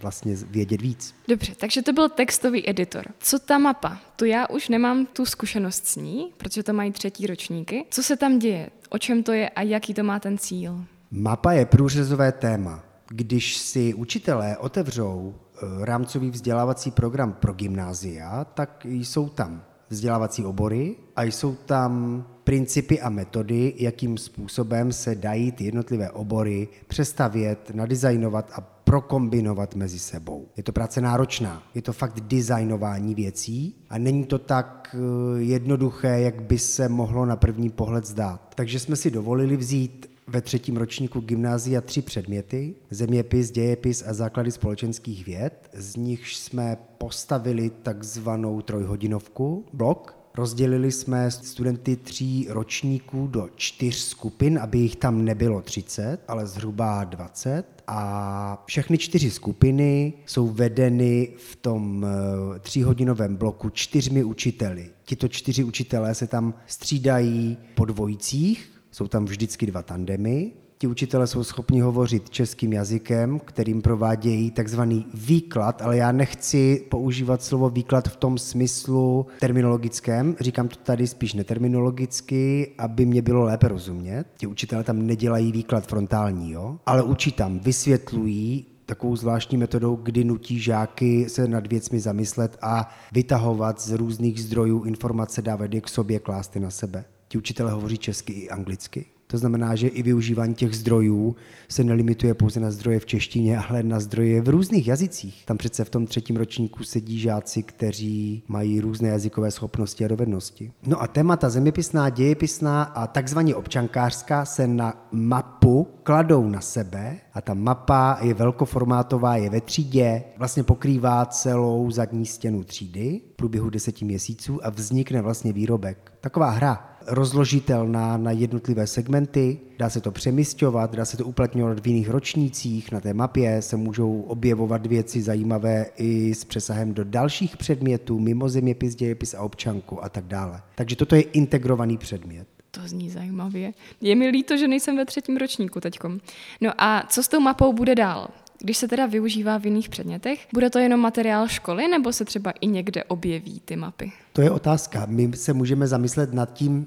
vlastně 0.00 0.36
vědět 0.36 0.82
víc. 0.82 1.14
Dobře, 1.28 1.52
takže 1.54 1.82
to 1.82 1.92
byl 1.92 2.08
textový 2.08 2.70
editor. 2.70 3.04
Co 3.18 3.38
ta 3.38 3.58
mapa? 3.58 4.00
To 4.16 4.24
já 4.24 4.46
už 4.46 4.68
nemám 4.68 5.06
tu 5.06 5.26
zkušenost 5.26 5.86
s 5.86 5.96
ní, 5.96 6.32
protože 6.36 6.62
to 6.62 6.72
mají 6.72 6.92
třetí 6.92 7.26
ročníky. 7.26 7.84
Co 7.90 8.02
se 8.02 8.16
tam 8.16 8.38
děje? 8.38 8.70
O 8.88 8.98
čem 8.98 9.22
to 9.22 9.32
je 9.32 9.48
a 9.48 9.62
jaký 9.62 9.94
to 9.94 10.02
má 10.02 10.20
ten 10.20 10.38
cíl? 10.38 10.84
Mapa 11.10 11.52
je 11.52 11.66
průřezové 11.66 12.32
téma. 12.32 12.89
Když 13.12 13.56
si 13.56 13.94
učitelé 13.94 14.56
otevřou 14.56 15.34
eh, 15.34 15.66
rámcový 15.84 16.30
vzdělávací 16.30 16.90
program 16.90 17.32
pro 17.32 17.52
gymnázia, 17.52 18.44
tak 18.44 18.86
jsou 18.90 19.28
tam 19.28 19.62
vzdělávací 19.88 20.44
obory 20.44 20.96
a 21.16 21.22
jsou 21.22 21.54
tam 21.54 22.24
principy 22.44 23.00
a 23.00 23.08
metody, 23.08 23.74
jakým 23.76 24.18
způsobem 24.18 24.92
se 24.92 25.14
dají 25.14 25.52
ty 25.52 25.64
jednotlivé 25.64 26.10
obory 26.10 26.68
přestavět, 26.86 27.70
nadizajnovat 27.74 28.50
a 28.54 28.60
prokombinovat 28.60 29.74
mezi 29.74 29.98
sebou. 29.98 30.48
Je 30.56 30.62
to 30.62 30.72
práce 30.72 31.00
náročná, 31.00 31.62
je 31.74 31.82
to 31.82 31.92
fakt 31.92 32.20
designování 32.20 33.14
věcí 33.14 33.74
a 33.90 33.98
není 33.98 34.24
to 34.24 34.38
tak 34.38 34.94
eh, 34.94 35.42
jednoduché, 35.42 36.20
jak 36.20 36.42
by 36.42 36.58
se 36.58 36.88
mohlo 36.88 37.26
na 37.26 37.36
první 37.36 37.70
pohled 37.70 38.06
zdát. 38.06 38.52
Takže 38.54 38.78
jsme 38.78 38.96
si 38.96 39.10
dovolili 39.10 39.56
vzít 39.56 40.09
ve 40.26 40.40
třetím 40.40 40.76
ročníku 40.76 41.20
gymnázia 41.20 41.80
tři 41.80 42.02
předměty, 42.02 42.74
zeměpis, 42.90 43.50
dějepis 43.50 44.04
a 44.06 44.14
základy 44.14 44.50
společenských 44.50 45.26
věd. 45.26 45.70
Z 45.74 45.96
nich 45.96 46.28
jsme 46.28 46.76
postavili 46.98 47.70
takzvanou 47.82 48.60
trojhodinovku, 48.60 49.64
blok, 49.72 50.20
Rozdělili 50.34 50.92
jsme 50.92 51.30
studenty 51.30 51.96
tří 51.96 52.46
ročníků 52.50 53.26
do 53.26 53.48
čtyř 53.56 53.96
skupin, 53.96 54.58
aby 54.58 54.78
jich 54.78 54.96
tam 54.96 55.24
nebylo 55.24 55.62
30, 55.62 56.18
ale 56.28 56.46
zhruba 56.46 57.04
20. 57.04 57.64
A 57.86 58.62
všechny 58.66 58.98
čtyři 58.98 59.30
skupiny 59.30 60.12
jsou 60.26 60.48
vedeny 60.48 61.32
v 61.36 61.56
tom 61.56 62.06
eh, 62.06 62.58
tříhodinovém 62.58 63.36
bloku 63.36 63.70
čtyřmi 63.70 64.24
učiteli. 64.24 64.90
Tito 65.04 65.28
čtyři 65.28 65.64
učitelé 65.64 66.14
se 66.14 66.26
tam 66.26 66.54
střídají 66.66 67.58
po 67.74 67.84
dvojicích, 67.84 68.79
jsou 68.90 69.08
tam 69.08 69.24
vždycky 69.24 69.66
dva 69.66 69.82
tandemy 69.82 70.52
ti 70.80 70.86
učitelé 70.86 71.26
jsou 71.26 71.44
schopni 71.44 71.80
hovořit 71.80 72.30
českým 72.30 72.72
jazykem, 72.72 73.40
kterým 73.44 73.82
provádějí 73.82 74.50
takzvaný 74.50 75.06
výklad, 75.14 75.82
ale 75.82 75.96
já 75.96 76.12
nechci 76.12 76.86
používat 76.90 77.42
slovo 77.42 77.70
výklad 77.70 78.08
v 78.08 78.16
tom 78.16 78.38
smyslu 78.38 79.26
terminologickém, 79.40 80.36
říkám 80.40 80.68
to 80.68 80.76
tady 80.76 81.06
spíš 81.06 81.34
neterminologicky, 81.34 82.72
aby 82.78 83.06
mě 83.06 83.22
bylo 83.22 83.42
lépe 83.42 83.68
rozumět. 83.68 84.24
Ti 84.36 84.46
učitelé 84.46 84.84
tam 84.84 85.06
nedělají 85.06 85.52
výklad 85.52 85.86
frontální, 85.86 86.50
jo? 86.50 86.78
ale 86.86 87.02
učí 87.02 87.32
tam, 87.32 87.58
vysvětlují 87.58 88.66
takovou 88.86 89.16
zvláštní 89.16 89.58
metodou, 89.58 89.96
kdy 89.96 90.24
nutí 90.24 90.60
žáky 90.60 91.28
se 91.28 91.48
nad 91.48 91.66
věcmi 91.66 92.00
zamyslet 92.00 92.58
a 92.62 92.90
vytahovat 93.12 93.80
z 93.80 93.92
různých 93.92 94.42
zdrojů 94.42 94.84
informace, 94.84 95.42
dávat 95.42 95.74
je 95.74 95.80
k 95.80 95.88
sobě, 95.88 96.18
klást 96.18 96.56
na 96.56 96.70
sebe. 96.70 97.04
Ti 97.32 97.38
učitelé 97.38 97.72
hovoří 97.72 97.98
česky 97.98 98.32
i 98.32 98.50
anglicky. 98.50 99.06
To 99.26 99.38
znamená, 99.38 99.74
že 99.74 99.88
i 99.88 100.02
využívání 100.02 100.54
těch 100.54 100.74
zdrojů 100.74 101.36
se 101.68 101.84
nelimituje 101.84 102.34
pouze 102.34 102.60
na 102.60 102.70
zdroje 102.70 103.00
v 103.00 103.06
češtině, 103.06 103.58
ale 103.58 103.82
na 103.82 104.00
zdroje 104.00 104.42
v 104.42 104.48
různých 104.48 104.88
jazycích. 104.88 105.46
Tam 105.46 105.56
přece 105.56 105.84
v 105.84 105.90
tom 105.90 106.06
třetím 106.06 106.36
ročníku 106.36 106.84
sedí 106.84 107.18
žáci, 107.18 107.62
kteří 107.62 108.42
mají 108.48 108.80
různé 108.80 109.08
jazykové 109.08 109.50
schopnosti 109.50 110.04
a 110.04 110.08
dovednosti. 110.08 110.72
No 110.86 111.02
a 111.02 111.06
témata 111.06 111.50
zeměpisná, 111.50 112.08
dějepisná 112.08 112.82
a 112.82 113.06
takzvaně 113.06 113.54
občankářská 113.54 114.44
se 114.44 114.66
na 114.66 115.08
mapu 115.12 115.88
kladou 116.02 116.48
na 116.48 116.60
sebe 116.60 117.18
a 117.34 117.40
ta 117.40 117.54
mapa 117.54 118.18
je 118.22 118.34
velkoformátová, 118.34 119.36
je 119.36 119.50
ve 119.50 119.60
třídě, 119.60 120.22
vlastně 120.38 120.62
pokrývá 120.62 121.26
celou 121.26 121.90
zadní 121.90 122.26
stěnu 122.26 122.64
třídy 122.64 123.20
v 123.32 123.36
průběhu 123.36 123.70
deseti 123.70 124.04
měsíců 124.04 124.66
a 124.66 124.70
vznikne 124.70 125.22
vlastně 125.22 125.52
výrobek. 125.52 126.12
Taková 126.20 126.50
hra 126.50 126.89
rozložitelná 127.06 128.16
na 128.16 128.30
jednotlivé 128.30 128.86
segmenty, 128.86 129.58
dá 129.78 129.90
se 129.90 130.00
to 130.00 130.12
přemysťovat, 130.12 130.94
dá 130.94 131.04
se 131.04 131.16
to 131.16 131.24
uplatňovat 131.24 131.80
v 131.80 131.86
jiných 131.86 132.08
ročnících, 132.08 132.92
na 132.92 133.00
té 133.00 133.14
mapě 133.14 133.62
se 133.62 133.76
můžou 133.76 134.20
objevovat 134.20 134.86
věci 134.86 135.22
zajímavé 135.22 135.86
i 135.96 136.34
s 136.34 136.44
přesahem 136.44 136.94
do 136.94 137.04
dalších 137.04 137.56
předmětů, 137.56 138.18
mimo 138.18 138.48
zeměpis, 138.48 138.94
dějepis 138.94 139.34
a 139.34 139.42
občanku 139.42 140.04
a 140.04 140.08
tak 140.08 140.24
dále. 140.24 140.62
Takže 140.74 140.96
toto 140.96 141.14
je 141.14 141.22
integrovaný 141.22 141.98
předmět. 141.98 142.46
To 142.70 142.80
zní 142.84 143.10
zajímavě. 143.10 143.72
Je 144.00 144.16
mi 144.16 144.28
líto, 144.28 144.56
že 144.56 144.68
nejsem 144.68 144.96
ve 144.96 145.04
třetím 145.04 145.36
ročníku 145.36 145.80
teďkom. 145.80 146.20
No 146.60 146.72
a 146.78 147.06
co 147.08 147.22
s 147.22 147.28
tou 147.28 147.40
mapou 147.40 147.72
bude 147.72 147.94
dál? 147.94 148.28
Když 148.62 148.76
se 148.76 148.88
teda 148.88 149.06
využívá 149.06 149.58
v 149.58 149.64
jiných 149.64 149.88
předmětech, 149.88 150.46
bude 150.52 150.70
to 150.70 150.78
jenom 150.78 151.00
materiál 151.00 151.48
školy 151.48 151.88
nebo 151.88 152.12
se 152.12 152.24
třeba 152.24 152.50
i 152.50 152.66
někde 152.66 153.04
objeví 153.04 153.60
ty 153.64 153.76
mapy? 153.76 154.12
To 154.32 154.42
je 154.42 154.50
otázka. 154.50 155.06
My 155.06 155.36
se 155.36 155.52
můžeme 155.52 155.86
zamyslet 155.86 156.32
nad 156.32 156.52
tím, 156.52 156.86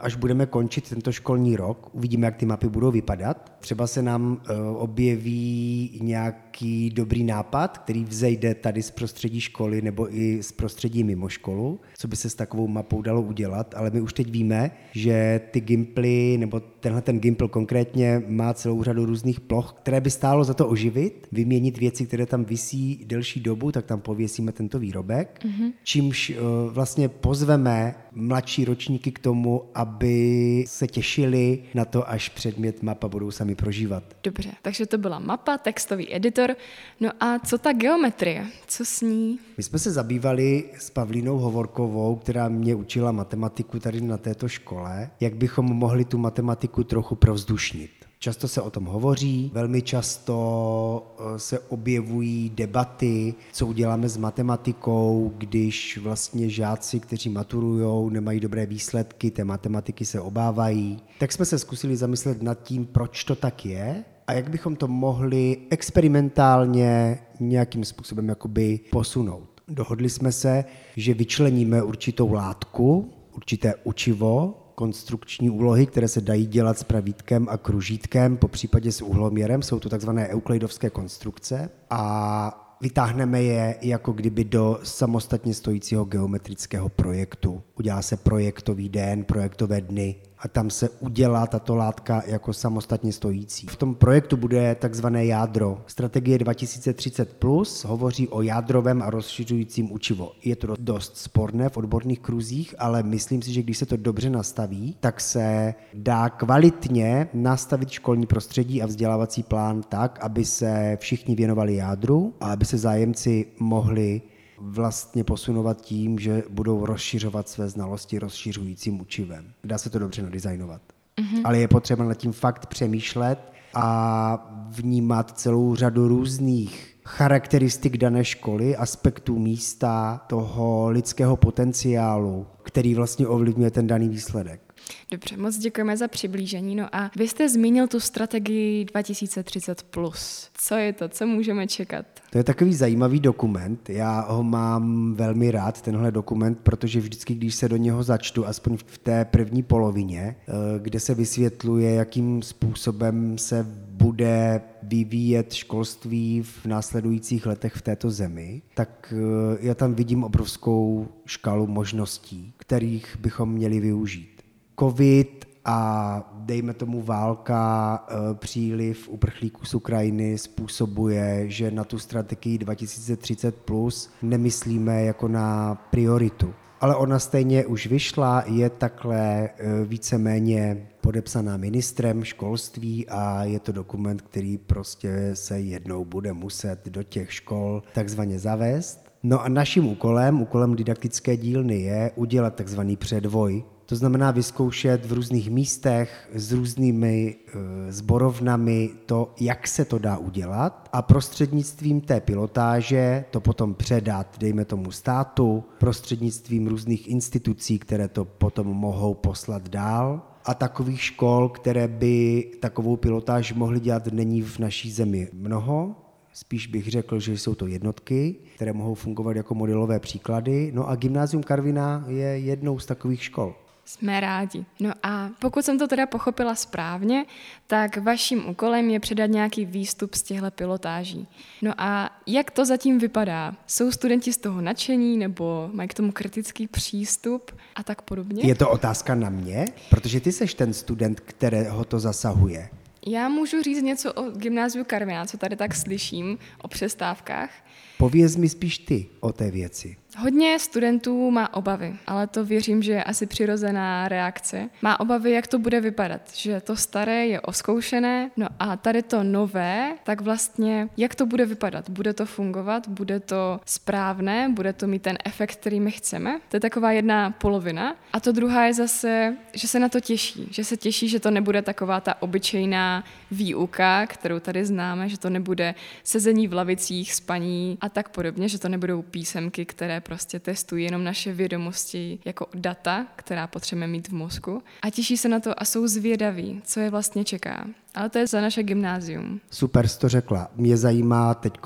až 0.00 0.16
budeme 0.16 0.46
končit 0.46 0.88
tento 0.88 1.12
školní 1.12 1.56
rok, 1.56 1.90
uvidíme, 1.92 2.26
jak 2.26 2.36
ty 2.36 2.46
mapy 2.46 2.68
budou 2.68 2.90
vypadat. 2.90 3.52
Třeba 3.60 3.86
se 3.86 4.02
nám 4.02 4.40
eh, 4.40 4.54
objeví 4.76 5.98
nějaký 6.02 6.90
dobrý 6.90 7.24
nápad, 7.24 7.78
který 7.78 8.04
vzejde 8.04 8.54
tady 8.54 8.82
z 8.82 8.90
prostředí 8.90 9.40
školy 9.40 9.82
nebo 9.82 10.14
i 10.14 10.42
z 10.42 10.52
prostředí 10.52 11.04
mimo 11.04 11.28
školu, 11.28 11.80
co 11.98 12.08
by 12.08 12.16
se 12.16 12.30
s 12.30 12.34
takovou 12.34 12.68
mapou 12.68 13.02
dalo 13.02 13.22
udělat, 13.22 13.74
ale 13.76 13.90
my 13.90 14.00
už 14.00 14.12
teď 14.12 14.30
víme, 14.30 14.70
že 14.92 15.40
ty 15.50 15.60
gimply 15.60 16.36
nebo 16.38 16.60
tenhle 16.80 17.02
ten 17.02 17.20
Gimpl 17.20 17.48
konkrétně 17.48 18.22
má 18.28 18.54
celou 18.54 18.82
řadu 18.82 19.06
různých 19.06 19.40
ploch, 19.40 19.74
které 19.82 20.00
by 20.00 20.10
stálo 20.10 20.44
za 20.44 20.54
to 20.54 20.68
oživit, 20.68 21.28
vyměnit 21.32 21.78
věci, 21.78 22.06
které 22.06 22.26
tam 22.26 22.44
visí 22.44 23.04
delší 23.06 23.40
dobu, 23.40 23.72
tak 23.72 23.86
tam 23.86 24.00
pověsíme 24.00 24.52
tento 24.52 24.78
výrobek, 24.78 25.40
mm-hmm. 25.44 25.72
čímž 25.84 26.30
uh, 26.30 26.72
vlastně 26.72 27.08
pozveme 27.08 27.94
mladší 28.12 28.64
ročníky 28.64 29.12
k 29.12 29.18
tomu, 29.18 29.57
aby 29.74 30.64
se 30.68 30.86
těšili 30.86 31.58
na 31.74 31.84
to, 31.84 32.10
až 32.10 32.28
předmět 32.28 32.82
mapa 32.82 33.08
budou 33.08 33.30
sami 33.30 33.54
prožívat. 33.54 34.02
Dobře, 34.22 34.50
takže 34.62 34.86
to 34.86 34.98
byla 34.98 35.18
mapa, 35.18 35.58
textový 35.58 36.14
editor. 36.14 36.56
No 37.00 37.10
a 37.20 37.38
co 37.38 37.58
ta 37.58 37.72
geometrie? 37.72 38.46
Co 38.66 38.84
s 38.84 39.00
ní? 39.00 39.38
My 39.56 39.62
jsme 39.62 39.78
se 39.78 39.90
zabývali 39.90 40.64
s 40.78 40.90
Pavlínou 40.90 41.38
Hovorkovou, 41.38 42.16
která 42.16 42.48
mě 42.48 42.74
učila 42.74 43.12
matematiku 43.12 43.78
tady 43.78 44.00
na 44.00 44.16
této 44.16 44.48
škole, 44.48 45.10
jak 45.20 45.36
bychom 45.36 45.66
mohli 45.66 46.04
tu 46.04 46.18
matematiku 46.18 46.38
matematiku 46.48 46.84
trochu 46.84 47.14
provzdušnit. 47.14 47.97
Často 48.20 48.48
se 48.48 48.62
o 48.62 48.70
tom 48.70 48.84
hovoří, 48.84 49.50
velmi 49.54 49.82
často 49.82 51.16
eh, 51.18 51.38
se 51.38 51.58
objevují 51.58 52.50
debaty, 52.50 53.34
co 53.52 53.66
uděláme 53.66 54.08
s 54.08 54.16
matematikou, 54.16 55.32
když 55.38 55.98
vlastně 55.98 56.50
žáci, 56.50 57.00
kteří 57.00 57.30
maturujou, 57.30 58.10
nemají 58.10 58.40
dobré 58.40 58.66
výsledky, 58.66 59.30
té 59.30 59.44
matematiky 59.44 60.04
se 60.04 60.20
obávají. 60.20 61.02
Tak 61.18 61.32
jsme 61.32 61.44
se 61.44 61.58
zkusili 61.58 61.96
zamyslet 61.96 62.42
nad 62.42 62.62
tím, 62.62 62.86
proč 62.86 63.24
to 63.24 63.36
tak 63.36 63.66
je 63.66 64.04
a 64.26 64.32
jak 64.32 64.50
bychom 64.50 64.76
to 64.76 64.88
mohli 64.88 65.56
experimentálně 65.70 67.18
nějakým 67.40 67.84
způsobem 67.84 68.28
jakoby 68.28 68.80
posunout. 68.90 69.48
Dohodli 69.68 70.08
jsme 70.08 70.32
se, 70.32 70.64
že 70.96 71.14
vyčleníme 71.14 71.82
určitou 71.82 72.32
látku, 72.32 73.12
určité 73.36 73.74
učivo, 73.84 74.57
konstrukční 74.78 75.50
úlohy, 75.50 75.86
které 75.86 76.08
se 76.08 76.20
dají 76.20 76.46
dělat 76.46 76.78
s 76.78 76.84
pravítkem 76.84 77.46
a 77.50 77.56
kružítkem, 77.56 78.36
po 78.36 78.48
případě 78.48 78.92
s 78.92 79.02
uhloměrem. 79.02 79.62
Jsou 79.62 79.80
to 79.80 79.88
takzvané 79.88 80.28
euklidovské 80.28 80.90
konstrukce 80.90 81.70
a 81.90 82.76
vytáhneme 82.80 83.42
je 83.42 83.76
jako 83.82 84.12
kdyby 84.12 84.44
do 84.44 84.78
samostatně 84.82 85.54
stojícího 85.54 86.04
geometrického 86.04 86.88
projektu. 86.88 87.62
Udělá 87.78 88.02
se 88.02 88.16
projektový 88.16 88.88
den, 88.88 89.24
projektové 89.24 89.80
dny, 89.80 90.16
a 90.40 90.48
tam 90.48 90.70
se 90.70 90.88
udělá 90.88 91.46
tato 91.46 91.76
látka 91.76 92.22
jako 92.26 92.52
samostatně 92.52 93.12
stojící. 93.12 93.66
V 93.66 93.76
tom 93.76 93.94
projektu 93.94 94.36
bude 94.36 94.74
takzvané 94.74 95.26
jádro. 95.26 95.82
Strategie 95.86 96.38
2030 96.38 97.36
plus 97.36 97.84
hovoří 97.84 98.28
o 98.28 98.42
jádrovém 98.42 99.02
a 99.02 99.10
rozšiřujícím 99.10 99.92
učivo. 99.92 100.32
Je 100.44 100.56
to 100.56 100.76
dost 100.78 101.16
sporné 101.16 101.68
v 101.68 101.76
odborných 101.76 102.20
kruzích, 102.20 102.74
ale 102.78 103.02
myslím 103.02 103.42
si, 103.42 103.52
že 103.52 103.62
když 103.62 103.78
se 103.78 103.86
to 103.86 103.96
dobře 103.96 104.30
nastaví, 104.30 104.96
tak 105.00 105.20
se 105.20 105.74
dá 105.94 106.28
kvalitně 106.28 107.28
nastavit 107.34 107.90
školní 107.90 108.26
prostředí 108.26 108.82
a 108.82 108.86
vzdělávací 108.86 109.42
plán 109.42 109.82
tak, 109.88 110.18
aby 110.22 110.44
se 110.44 110.96
všichni 111.00 111.34
věnovali 111.34 111.76
jádru 111.76 112.34
a 112.40 112.52
aby 112.52 112.64
se 112.64 112.78
zájemci 112.78 113.46
mohli 113.58 114.22
vlastně 114.60 115.24
posunovat 115.24 115.80
tím, 115.80 116.18
že 116.18 116.42
budou 116.50 116.86
rozšiřovat 116.86 117.48
své 117.48 117.68
znalosti 117.68 118.18
rozšiřujícím 118.18 119.00
učivem. 119.00 119.52
Dá 119.64 119.78
se 119.78 119.90
to 119.90 119.98
dobře 119.98 120.22
nadizajnovat. 120.22 120.82
Mm-hmm. 121.18 121.40
Ale 121.44 121.58
je 121.58 121.68
potřeba 121.68 122.04
nad 122.04 122.14
tím 122.14 122.32
fakt 122.32 122.66
přemýšlet 122.66 123.52
a 123.74 124.66
vnímat 124.68 125.38
celou 125.38 125.74
řadu 125.74 126.08
různých 126.08 126.98
charakteristik 127.04 127.96
dané 127.96 128.24
školy, 128.24 128.76
aspektů 128.76 129.38
místa, 129.38 130.20
toho 130.26 130.90
lidského 130.90 131.36
potenciálu, 131.36 132.46
který 132.62 132.94
vlastně 132.94 133.26
ovlivňuje 133.26 133.70
ten 133.70 133.86
daný 133.86 134.08
výsledek. 134.08 134.67
Dobře, 135.10 135.36
moc 135.36 135.58
děkujeme 135.58 135.96
za 135.96 136.08
přiblížení. 136.08 136.76
No 136.76 136.96
a 136.96 137.10
vy 137.16 137.28
jste 137.28 137.48
zmínil 137.48 137.86
tu 137.86 138.00
strategii 138.00 138.84
2030+. 138.84 139.74
Plus. 139.90 140.50
Co 140.54 140.74
je 140.74 140.92
to? 140.92 141.08
Co 141.08 141.26
můžeme 141.26 141.66
čekat? 141.66 142.06
To 142.30 142.38
je 142.38 142.44
takový 142.44 142.74
zajímavý 142.74 143.20
dokument. 143.20 143.90
Já 143.90 144.20
ho 144.20 144.42
mám 144.42 145.14
velmi 145.14 145.50
rád, 145.50 145.82
tenhle 145.82 146.12
dokument, 146.12 146.58
protože 146.62 147.00
vždycky, 147.00 147.34
když 147.34 147.54
se 147.54 147.68
do 147.68 147.76
něho 147.76 148.02
začtu, 148.02 148.46
aspoň 148.46 148.76
v 148.76 148.98
té 148.98 149.24
první 149.24 149.62
polovině, 149.62 150.36
eh, 150.48 150.52
kde 150.78 151.00
se 151.00 151.14
vysvětluje, 151.14 151.94
jakým 151.94 152.42
způsobem 152.42 153.38
se 153.38 153.66
bude 153.90 154.60
vyvíjet 154.82 155.52
školství 155.52 156.42
v 156.42 156.66
následujících 156.66 157.46
letech 157.46 157.74
v 157.74 157.82
této 157.82 158.10
zemi, 158.10 158.62
tak 158.74 159.14
eh, 159.16 159.58
já 159.60 159.74
tam 159.74 159.94
vidím 159.94 160.24
obrovskou 160.24 161.08
škálu 161.26 161.66
možností, 161.66 162.52
kterých 162.56 163.16
bychom 163.20 163.52
měli 163.52 163.80
využít 163.80 164.37
covid 164.78 165.48
a 165.64 166.30
dejme 166.34 166.74
tomu 166.74 167.02
válka, 167.02 168.04
e, 168.08 168.34
příliv 168.34 169.08
uprchlíků 169.08 169.64
z 169.64 169.74
Ukrajiny 169.74 170.38
způsobuje, 170.38 171.44
že 171.50 171.70
na 171.70 171.84
tu 171.84 171.98
strategii 171.98 172.58
2030 172.58 173.56
plus 173.56 174.10
nemyslíme 174.22 175.02
jako 175.02 175.28
na 175.28 175.74
prioritu. 175.90 176.54
ale 176.80 176.96
ona 176.96 177.18
stejně 177.18 177.66
už 177.66 177.86
vyšla, 177.86 178.44
je 178.46 178.70
takhle 178.70 179.18
eh, 179.18 179.84
víceméně 179.84 180.88
podepsaná 181.00 181.56
ministrem 181.56 182.24
školství 182.24 183.08
a 183.08 183.44
je 183.44 183.60
to 183.60 183.72
dokument, 183.72 184.22
který 184.22 184.58
prostě 184.58 185.30
se 185.34 185.60
jednou 185.60 186.04
bude 186.04 186.32
muset 186.32 186.88
do 186.88 187.02
těch 187.02 187.32
škol 187.32 187.82
takzvaně 187.94 188.38
zavést. 188.38 189.00
No 189.22 189.42
a 189.42 189.48
naším 189.48 189.86
úkolem, 189.86 190.42
úkolem 190.42 190.76
didaktické 190.76 191.36
dílny 191.36 191.80
je 191.80 192.10
udělat 192.16 192.54
takzvaný 192.54 192.96
předvoj 192.96 193.64
to 193.88 193.96
znamená 193.96 194.30
vyzkoušet 194.30 195.06
v 195.06 195.12
různých 195.12 195.50
místech 195.50 196.28
s 196.34 196.52
různými 196.52 197.36
e, 197.36 197.92
zborovnami 197.92 198.90
to, 199.06 199.34
jak 199.40 199.68
se 199.68 199.84
to 199.84 199.98
dá 199.98 200.16
udělat 200.16 200.88
a 200.92 201.02
prostřednictvím 201.02 202.00
té 202.00 202.20
pilotáže 202.20 203.24
to 203.30 203.40
potom 203.40 203.74
předat, 203.74 204.38
dejme 204.38 204.64
tomu 204.64 204.90
státu, 204.90 205.64
prostřednictvím 205.78 206.66
různých 206.66 207.08
institucí, 207.08 207.78
které 207.78 208.08
to 208.08 208.24
potom 208.24 208.66
mohou 208.66 209.14
poslat 209.14 209.68
dál 209.68 210.22
a 210.44 210.54
takových 210.54 211.02
škol, 211.02 211.48
které 211.48 211.88
by 211.88 212.44
takovou 212.60 212.96
pilotáž 212.96 213.52
mohly 213.52 213.80
dělat, 213.80 214.06
není 214.06 214.42
v 214.42 214.58
naší 214.58 214.90
zemi 214.90 215.28
mnoho. 215.32 215.96
Spíš 216.32 216.66
bych 216.66 216.90
řekl, 216.90 217.20
že 217.20 217.32
jsou 217.32 217.54
to 217.54 217.66
jednotky, 217.66 218.36
které 218.54 218.72
mohou 218.72 218.94
fungovat 218.94 219.36
jako 219.36 219.54
modelové 219.54 220.00
příklady. 220.00 220.72
No 220.74 220.88
a 220.88 220.96
Gymnázium 220.96 221.42
Karvina 221.42 222.04
je 222.08 222.38
jednou 222.38 222.78
z 222.78 222.86
takových 222.86 223.22
škol. 223.22 223.54
Jsme 223.88 224.20
rádi. 224.20 224.64
No 224.80 224.92
a 225.02 225.30
pokud 225.38 225.64
jsem 225.64 225.78
to 225.78 225.88
teda 225.88 226.06
pochopila 226.06 226.54
správně, 226.54 227.24
tak 227.66 227.96
vaším 227.96 228.48
úkolem 228.48 228.90
je 228.90 229.00
předat 229.00 229.30
nějaký 229.30 229.64
výstup 229.64 230.14
z 230.14 230.22
těchto 230.22 230.50
pilotáží. 230.50 231.28
No 231.62 231.72
a 231.78 232.10
jak 232.26 232.50
to 232.50 232.64
zatím 232.64 232.98
vypadá? 232.98 233.54
Jsou 233.66 233.92
studenti 233.92 234.32
z 234.32 234.36
toho 234.36 234.60
nadšení 234.60 235.16
nebo 235.16 235.70
mají 235.72 235.88
k 235.88 235.94
tomu 235.94 236.12
kritický 236.12 236.66
přístup 236.66 237.50
a 237.76 237.82
tak 237.82 238.02
podobně? 238.02 238.42
Je 238.46 238.54
to 238.54 238.70
otázka 238.70 239.14
na 239.14 239.30
mě? 239.30 239.64
Protože 239.90 240.20
ty 240.20 240.32
seš 240.32 240.54
ten 240.54 240.72
student, 240.72 241.20
kterého 241.20 241.84
to 241.84 242.00
zasahuje. 242.00 242.68
Já 243.06 243.28
můžu 243.28 243.62
říct 243.62 243.82
něco 243.82 244.12
o 244.12 244.30
gymnáziu 244.30 244.84
Karvina, 244.84 245.26
co 245.26 245.38
tady 245.38 245.56
tak 245.56 245.74
slyším 245.74 246.38
o 246.62 246.68
přestávkách. 246.68 247.50
Pověz 247.98 248.36
mi 248.36 248.48
spíš 248.48 248.78
ty 248.78 249.06
o 249.20 249.32
té 249.32 249.50
věci. 249.50 249.96
Hodně 250.20 250.58
studentů 250.58 251.30
má 251.30 251.54
obavy, 251.54 251.96
ale 252.06 252.26
to 252.26 252.44
věřím, 252.44 252.82
že 252.82 252.92
je 252.92 253.04
asi 253.04 253.26
přirozená 253.26 254.08
reakce. 254.08 254.68
Má 254.82 255.00
obavy, 255.00 255.30
jak 255.30 255.46
to 255.46 255.58
bude 255.58 255.80
vypadat, 255.80 256.20
že 256.34 256.60
to 256.60 256.76
staré 256.76 257.26
je 257.26 257.40
oskoušené, 257.40 258.30
no 258.36 258.46
a 258.58 258.76
tady 258.76 259.02
to 259.02 259.22
nové, 259.22 259.96
tak 260.04 260.20
vlastně 260.20 260.88
jak 260.96 261.14
to 261.14 261.26
bude 261.26 261.46
vypadat? 261.46 261.90
Bude 261.90 262.12
to 262.12 262.26
fungovat? 262.26 262.88
Bude 262.88 263.20
to 263.20 263.60
správné? 263.66 264.48
Bude 264.48 264.72
to 264.72 264.86
mít 264.86 265.02
ten 265.02 265.18
efekt, 265.24 265.56
který 265.56 265.80
my 265.80 265.90
chceme? 265.90 266.40
To 266.48 266.56
je 266.56 266.60
taková 266.60 266.92
jedna 266.92 267.30
polovina. 267.30 267.96
A 268.12 268.20
to 268.20 268.32
druhá 268.32 268.64
je 268.64 268.74
zase, 268.74 269.36
že 269.54 269.68
se 269.68 269.78
na 269.80 269.88
to 269.88 270.00
těší, 270.00 270.48
že 270.50 270.64
se 270.64 270.76
těší, 270.76 271.08
že 271.08 271.20
to 271.20 271.30
nebude 271.30 271.62
taková 271.62 272.00
ta 272.00 272.22
obyčejná 272.22 273.04
výuka, 273.30 274.06
kterou 274.06 274.38
tady 274.38 274.64
známe, 274.64 275.08
že 275.08 275.18
to 275.18 275.30
nebude 275.30 275.74
sezení 276.04 276.48
v 276.48 276.52
lavicích, 276.52 277.14
spaní 277.14 277.78
a 277.80 277.88
tak 277.88 278.08
podobně, 278.08 278.48
že 278.48 278.58
to 278.58 278.68
nebudou 278.68 279.02
písemky, 279.02 279.64
které 279.64 280.00
prostě 280.08 280.40
testují 280.40 280.84
jenom 280.84 281.04
naše 281.04 281.32
vědomosti 281.32 282.18
jako 282.24 282.46
data, 282.54 283.06
která 283.16 283.46
potřebujeme 283.46 283.92
mít 283.92 284.08
v 284.08 284.12
mozku 284.12 284.62
a 284.82 284.90
těší 284.90 285.16
se 285.16 285.28
na 285.28 285.40
to 285.40 285.62
a 285.62 285.64
jsou 285.64 285.86
zvědaví, 285.86 286.62
co 286.64 286.80
je 286.80 286.90
vlastně 286.90 287.24
čeká. 287.24 287.66
Ale 287.94 288.08
to 288.08 288.18
je 288.18 288.26
za 288.26 288.40
naše 288.40 288.62
gymnázium. 288.62 289.40
Super 289.50 289.88
jsi 289.88 289.98
to 289.98 290.08
řekla. 290.08 290.50
Mě 290.56 290.76
zajímá 290.76 291.34
teď 291.34 291.58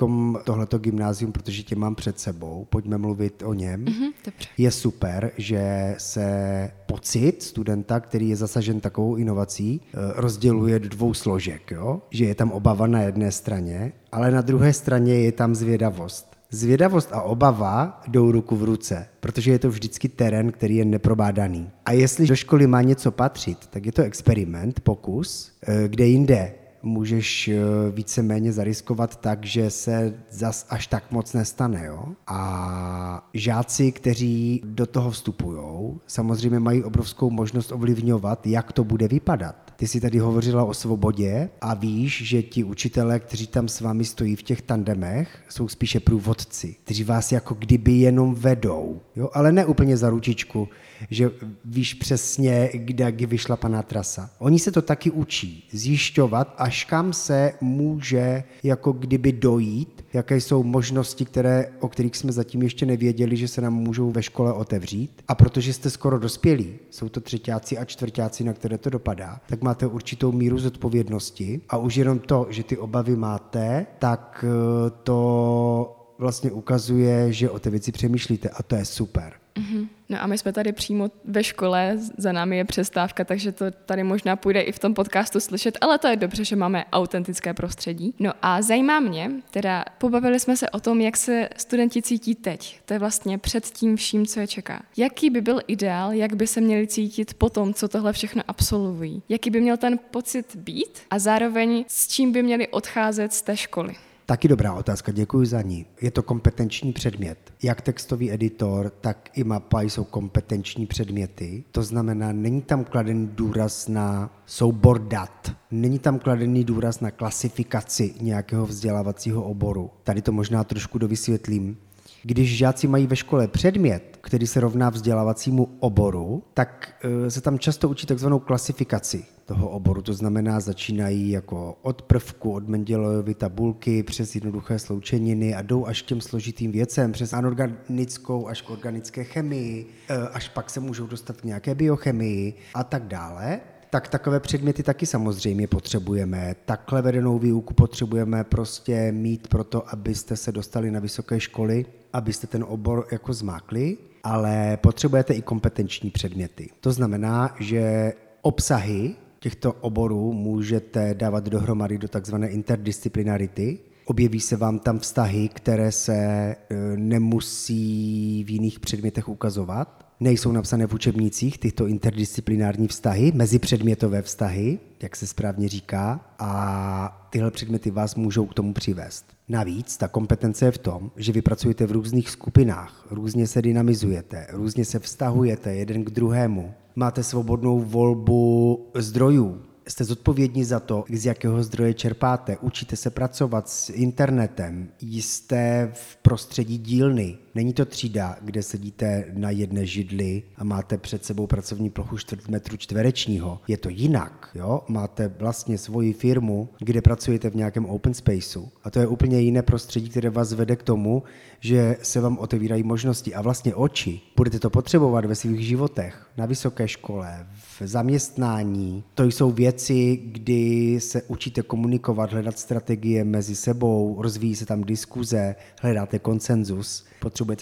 tohleto 0.43 0.77
gymnázium, 0.77 1.31
protože 1.31 1.63
tě 1.63 1.75
mám 1.75 1.95
před 1.95 2.19
sebou. 2.19 2.67
Pojďme 2.69 2.97
mluvit 2.97 3.43
o 3.45 3.53
něm. 3.53 3.85
Mm-hmm, 3.85 4.13
dobře. 4.25 4.47
Je 4.57 4.71
super, 4.71 5.31
že 5.37 5.95
se 5.97 6.71
pocit 6.85 7.43
studenta, 7.43 7.99
který 7.99 8.29
je 8.29 8.35
zasažen 8.35 8.79
takovou 8.79 9.15
inovací, 9.15 9.81
eh, 9.85 9.97
rozděluje 10.15 10.79
do 10.79 10.89
dvou 10.89 11.13
složek. 11.13 11.71
Jo? 11.71 12.01
Že 12.09 12.25
je 12.25 12.35
tam 12.35 12.51
obava 12.51 12.87
na 12.87 13.01
jedné 13.01 13.31
straně, 13.31 13.93
ale 14.11 14.31
na 14.31 14.41
druhé 14.41 14.73
straně 14.73 15.13
je 15.13 15.31
tam 15.31 15.55
zvědavost. 15.55 16.32
Zvědavost 16.53 17.13
a 17.13 17.21
obava 17.21 18.01
jdou 18.07 18.31
ruku 18.31 18.55
v 18.55 18.63
ruce, 18.63 19.07
protože 19.19 19.51
je 19.51 19.59
to 19.59 19.69
vždycky 19.69 20.09
terén, 20.09 20.51
který 20.51 20.75
je 20.75 20.85
neprobádaný. 20.85 21.69
A 21.85 21.91
jestli 21.91 22.27
do 22.27 22.35
školy 22.35 22.67
má 22.67 22.81
něco 22.81 23.11
patřit, 23.11 23.57
tak 23.69 23.85
je 23.85 23.91
to 23.91 24.01
experiment, 24.01 24.79
pokus, 24.79 25.51
eh, 25.67 25.87
kde 25.87 26.05
jinde 26.05 26.53
můžeš 26.83 27.47
eh, 27.47 27.57
víceméně 27.91 28.53
zariskovat 28.53 29.15
tak, 29.15 29.45
že 29.45 29.69
se 29.69 30.13
zas 30.29 30.65
až 30.69 30.87
tak 30.87 31.11
moc 31.11 31.33
nestane. 31.33 31.85
Jo? 31.85 32.05
A 32.27 33.29
žáci, 33.33 33.91
kteří 33.91 34.61
do 34.65 34.85
toho 34.85 35.11
vstupují, 35.11 35.59
samozřejmě 36.07 36.59
mají 36.59 36.83
obrovskou 36.83 37.29
možnost 37.29 37.71
ovlivňovat, 37.71 38.47
jak 38.47 38.71
to 38.71 38.83
bude 38.83 39.07
vypadat. 39.07 39.72
Ty 39.83 39.87
jsi 39.87 40.01
tady 40.01 40.19
hovořila 40.19 40.63
o 40.63 40.73
svobodě 40.73 41.49
a 41.61 41.73
víš, 41.73 42.21
že 42.25 42.43
ti 42.43 42.63
učitelé, 42.63 43.19
kteří 43.19 43.47
tam 43.47 43.67
s 43.67 43.81
vámi 43.81 44.05
stojí 44.05 44.35
v 44.35 44.43
těch 44.43 44.61
tandemech, 44.61 45.43
jsou 45.49 45.67
spíše 45.67 45.99
průvodci, 45.99 46.75
kteří 46.83 47.03
vás 47.03 47.31
jako 47.31 47.53
kdyby 47.53 47.91
jenom 47.91 48.35
vedou, 48.35 49.01
jo? 49.15 49.29
ale 49.33 49.51
ne 49.51 49.65
úplně 49.65 49.97
za 49.97 50.09
ručičku, 50.09 50.69
že 51.09 51.31
víš 51.65 51.93
přesně, 51.93 52.69
kde 52.73 53.11
vyšla 53.11 53.55
paná 53.55 53.83
trasa. 53.83 54.29
Oni 54.39 54.59
se 54.59 54.71
to 54.71 54.81
taky 54.81 55.11
učí, 55.11 55.67
zjišťovat, 55.71 56.55
až 56.57 56.85
kam 56.85 57.13
se 57.13 57.53
může 57.61 58.43
jako 58.63 58.91
kdyby 58.91 59.31
dojít, 59.31 60.05
jaké 60.13 60.37
jsou 60.37 60.63
možnosti, 60.63 61.25
které, 61.25 61.71
o 61.79 61.87
kterých 61.87 62.15
jsme 62.15 62.31
zatím 62.31 62.61
ještě 62.61 62.85
nevěděli, 62.85 63.37
že 63.37 63.47
se 63.47 63.61
nám 63.61 63.73
můžou 63.73 64.11
ve 64.11 64.23
škole 64.23 64.53
otevřít. 64.53 65.21
A 65.27 65.35
protože 65.35 65.73
jste 65.73 65.89
skoro 65.89 66.19
dospělí, 66.19 66.75
jsou 66.89 67.09
to 67.09 67.21
třetíáci 67.21 67.77
a 67.77 67.85
čtvrtáci, 67.85 68.43
na 68.43 68.53
které 68.53 68.77
to 68.77 68.89
dopadá, 68.89 69.41
tak 69.47 69.61
máte 69.61 69.87
určitou 69.87 70.31
míru 70.31 70.59
zodpovědnosti 70.59 71.61
a 71.69 71.77
už 71.77 71.95
jenom 71.95 72.19
to, 72.19 72.47
že 72.49 72.63
ty 72.63 72.77
obavy 72.77 73.15
máte, 73.15 73.85
tak 73.99 74.45
eh, 74.47 74.89
to 75.03 75.99
vlastně 76.17 76.51
ukazuje, 76.51 77.33
že 77.33 77.49
o 77.49 77.59
té 77.59 77.69
věci 77.69 77.91
přemýšlíte 77.91 78.49
a 78.49 78.63
to 78.63 78.75
je 78.75 78.85
super. 78.85 79.42
Mm-hmm. 79.55 79.87
No 80.09 80.23
a 80.23 80.27
my 80.27 80.37
jsme 80.37 80.53
tady 80.53 80.71
přímo 80.71 81.11
ve 81.25 81.43
škole, 81.43 81.97
za 82.17 82.31
námi 82.31 82.57
je 82.57 82.65
přestávka, 82.65 83.23
takže 83.25 83.51
to 83.51 83.65
tady 83.71 84.03
možná 84.03 84.35
půjde 84.35 84.61
i 84.61 84.71
v 84.71 84.79
tom 84.79 84.93
podcastu 84.93 85.39
slyšet, 85.39 85.77
ale 85.81 85.97
to 85.97 86.07
je 86.07 86.15
dobře, 86.15 86.45
že 86.45 86.55
máme 86.55 86.85
autentické 86.91 87.53
prostředí. 87.53 88.15
No 88.19 88.31
a 88.41 88.61
zajímá 88.61 88.99
mě, 88.99 89.31
teda 89.51 89.85
pobavili 89.97 90.39
jsme 90.39 90.57
se 90.57 90.69
o 90.69 90.79
tom, 90.79 91.01
jak 91.01 91.17
se 91.17 91.49
studenti 91.57 92.01
cítí 92.01 92.35
teď. 92.35 92.79
To 92.85 92.93
je 92.93 92.99
vlastně 92.99 93.37
před 93.37 93.65
tím 93.65 93.95
vším, 93.95 94.25
co 94.25 94.39
je 94.39 94.47
čeká. 94.47 94.83
Jaký 94.97 95.29
by 95.29 95.41
byl 95.41 95.59
ideál, 95.67 96.13
jak 96.13 96.35
by 96.35 96.47
se 96.47 96.61
měli 96.61 96.87
cítit 96.87 97.33
po 97.33 97.49
tom, 97.49 97.73
co 97.73 97.87
tohle 97.87 98.13
všechno 98.13 98.43
absolvují? 98.47 99.21
Jaký 99.29 99.49
by 99.49 99.61
měl 99.61 99.77
ten 99.77 99.99
pocit 100.11 100.55
být 100.55 100.99
a 101.09 101.19
zároveň 101.19 101.85
s 101.87 102.07
čím 102.07 102.31
by 102.31 102.43
měli 102.43 102.67
odcházet 102.67 103.33
z 103.33 103.41
té 103.41 103.57
školy? 103.57 103.95
Taky 104.25 104.47
dobrá 104.47 104.73
otázka, 104.73 105.11
děkuji 105.11 105.45
za 105.45 105.61
ní. 105.61 105.85
Je 106.01 106.11
to 106.11 106.23
kompetenční 106.23 106.93
předmět. 106.93 107.53
Jak 107.63 107.81
textový 107.81 108.31
editor, 108.31 108.89
tak 109.01 109.29
i 109.33 109.43
mapa 109.43 109.81
jsou 109.81 110.03
kompetenční 110.03 110.85
předměty. 110.85 111.63
To 111.71 111.83
znamená, 111.83 112.31
není 112.31 112.61
tam 112.61 112.83
kladený 112.83 113.29
důraz 113.33 113.87
na 113.87 114.29
soubor 114.45 114.99
dat, 114.99 115.51
není 115.71 115.99
tam 115.99 116.19
kladený 116.19 116.63
důraz 116.63 116.99
na 116.99 117.11
klasifikaci 117.11 118.13
nějakého 118.21 118.65
vzdělávacího 118.65 119.43
oboru. 119.43 119.89
Tady 120.03 120.21
to 120.21 120.31
možná 120.31 120.63
trošku 120.63 120.97
dovysvětlím. 120.97 121.77
Když 122.23 122.57
žáci 122.57 122.87
mají 122.87 123.07
ve 123.07 123.15
škole 123.15 123.47
předmět, 123.47 124.17
který 124.21 124.47
se 124.47 124.59
rovná 124.59 124.89
vzdělávacímu 124.89 125.69
oboru, 125.79 126.43
tak 126.53 126.95
e, 127.27 127.31
se 127.31 127.41
tam 127.41 127.59
často 127.59 127.89
učí 127.89 128.07
takzvanou 128.07 128.39
klasifikaci 128.39 129.25
toho 129.53 129.69
oboru. 129.69 130.01
To 130.01 130.13
znamená, 130.13 130.59
začínají 130.59 131.29
jako 131.29 131.77
od 131.81 132.01
prvku, 132.01 132.53
od 132.53 132.67
Mendelejovy 132.67 133.33
tabulky 133.33 134.03
přes 134.03 134.35
jednoduché 134.35 134.79
sloučeniny 134.79 135.55
a 135.55 135.61
jdou 135.61 135.85
až 135.85 136.01
k 136.01 136.05
těm 136.05 136.21
složitým 136.21 136.71
věcem, 136.71 137.11
přes 137.11 137.33
anorganickou 137.33 138.47
až 138.47 138.61
k 138.61 138.69
organické 138.69 139.23
chemii, 139.23 139.85
e, 140.09 140.17
až 140.27 140.49
pak 140.49 140.69
se 140.69 140.79
můžou 140.79 141.07
dostat 141.07 141.41
k 141.41 141.43
nějaké 141.43 141.75
biochemii 141.75 142.53
a 142.73 142.83
tak 142.83 143.03
dále 143.03 143.59
tak 143.89 144.07
takové 144.07 144.39
předměty 144.39 144.83
taky 144.83 145.05
samozřejmě 145.05 145.67
potřebujeme. 145.67 146.55
Takhle 146.65 147.01
vedenou 147.01 147.39
výuku 147.39 147.73
potřebujeme 147.73 148.43
prostě 148.43 149.11
mít 149.11 149.47
proto, 149.47 149.89
abyste 149.89 150.35
se 150.35 150.51
dostali 150.51 150.91
na 150.91 150.99
vysoké 150.99 151.39
školy, 151.39 151.85
abyste 152.13 152.47
ten 152.47 152.65
obor 152.67 153.07
jako 153.11 153.33
zmákli, 153.33 153.97
ale 154.23 154.77
potřebujete 154.77 155.33
i 155.33 155.41
kompetenční 155.41 156.09
předměty. 156.09 156.69
To 156.79 156.91
znamená, 156.91 157.55
že 157.59 158.13
obsahy 158.41 159.15
těchto 159.43 159.73
oborů 159.73 160.33
můžete 160.33 161.13
dávat 161.13 161.43
dohromady 161.43 161.97
do 161.97 162.07
takzvané 162.07 162.49
interdisciplinarity. 162.49 163.79
Objeví 164.05 164.39
se 164.39 164.57
vám 164.57 164.79
tam 164.79 164.99
vztahy, 164.99 165.49
které 165.49 165.91
se 165.91 166.15
e, 166.15 166.55
nemusí 166.95 168.43
v 168.43 168.49
jiných 168.49 168.79
předmětech 168.79 169.29
ukazovat 169.29 170.02
nejsou 170.23 170.51
napsané 170.51 170.87
v 170.87 170.93
učebnicích 170.93 171.57
tyto 171.57 171.87
interdisciplinární 171.87 172.87
vztahy, 172.87 173.31
mezipředmětové 173.35 174.21
vztahy, 174.21 174.79
jak 175.01 175.15
se 175.15 175.27
správně 175.27 175.69
říká, 175.69 176.19
a 176.39 177.27
tyhle 177.29 177.51
předměty 177.51 177.91
vás 177.91 178.15
můžou 178.15 178.45
k 178.45 178.53
tomu 178.53 178.73
přivést. 178.73 179.25
Navíc 179.49 179.97
ta 179.97 180.07
kompetence 180.07 180.65
je 180.65 180.71
v 180.71 180.77
tom, 180.77 181.11
že 181.15 181.31
vy 181.31 181.41
pracujete 181.41 181.85
v 181.85 181.91
různých 181.91 182.29
skupinách, 182.29 183.07
různě 183.11 183.47
se 183.47 183.61
dynamizujete, 183.61 184.47
různě 184.51 184.85
se 184.85 184.99
vztahujete 184.99 185.75
jeden 185.75 186.03
k 186.03 186.09
druhému, 186.09 186.73
máte 186.95 187.23
svobodnou 187.23 187.79
volbu 187.79 188.85
zdrojů, 188.95 189.61
jste 189.87 190.03
zodpovědní 190.03 190.63
za 190.63 190.79
to, 190.79 191.03
z 191.13 191.25
jakého 191.25 191.63
zdroje 191.63 191.93
čerpáte, 191.93 192.57
učíte 192.57 192.95
se 192.95 193.09
pracovat 193.09 193.69
s 193.69 193.89
internetem, 193.89 194.89
jste 195.01 195.91
v 195.93 196.15
prostředí 196.15 196.77
dílny, 196.77 197.37
Není 197.55 197.73
to 197.73 197.85
třída, 197.85 198.37
kde 198.41 198.63
sedíte 198.63 199.25
na 199.33 199.49
jedné 199.49 199.85
židli 199.85 200.43
a 200.57 200.63
máte 200.63 200.97
před 200.97 201.25
sebou 201.25 201.47
pracovní 201.47 201.89
plochu 201.89 202.17
čtvrt 202.17 202.47
metru 202.47 202.77
čtverečního. 202.77 203.61
Je 203.67 203.77
to 203.77 203.89
jinak, 203.89 204.49
jo? 204.55 204.81
Máte 204.87 205.27
vlastně 205.27 205.77
svoji 205.77 206.13
firmu, 206.13 206.69
kde 206.79 207.01
pracujete 207.01 207.49
v 207.49 207.55
nějakém 207.55 207.85
open 207.85 208.13
spaceu 208.13 208.69
a 208.83 208.89
to 208.89 208.99
je 208.99 209.07
úplně 209.07 209.39
jiné 209.39 209.61
prostředí, 209.61 210.09
které 210.09 210.29
vás 210.29 210.53
vede 210.53 210.75
k 210.75 210.83
tomu, 210.83 211.23
že 211.59 211.97
se 212.01 212.21
vám 212.21 212.37
otevírají 212.37 212.83
možnosti 212.83 213.35
a 213.35 213.41
vlastně 213.41 213.75
oči. 213.75 214.21
Budete 214.35 214.59
to 214.59 214.69
potřebovat 214.69 215.25
ve 215.25 215.35
svých 215.35 215.67
životech, 215.67 216.27
na 216.37 216.45
vysoké 216.45 216.87
škole, 216.87 217.47
v 217.79 217.87
zaměstnání. 217.87 219.03
To 219.15 219.23
jsou 219.23 219.51
věci, 219.51 220.19
kdy 220.23 220.95
se 220.99 221.21
učíte 221.21 221.61
komunikovat, 221.61 222.31
hledat 222.31 222.59
strategie 222.59 223.23
mezi 223.23 223.55
sebou, 223.55 224.15
rozvíjí 224.21 224.55
se 224.55 224.65
tam 224.65 224.83
diskuze, 224.83 225.55
hledáte 225.81 226.19
konsenzus 226.19 227.05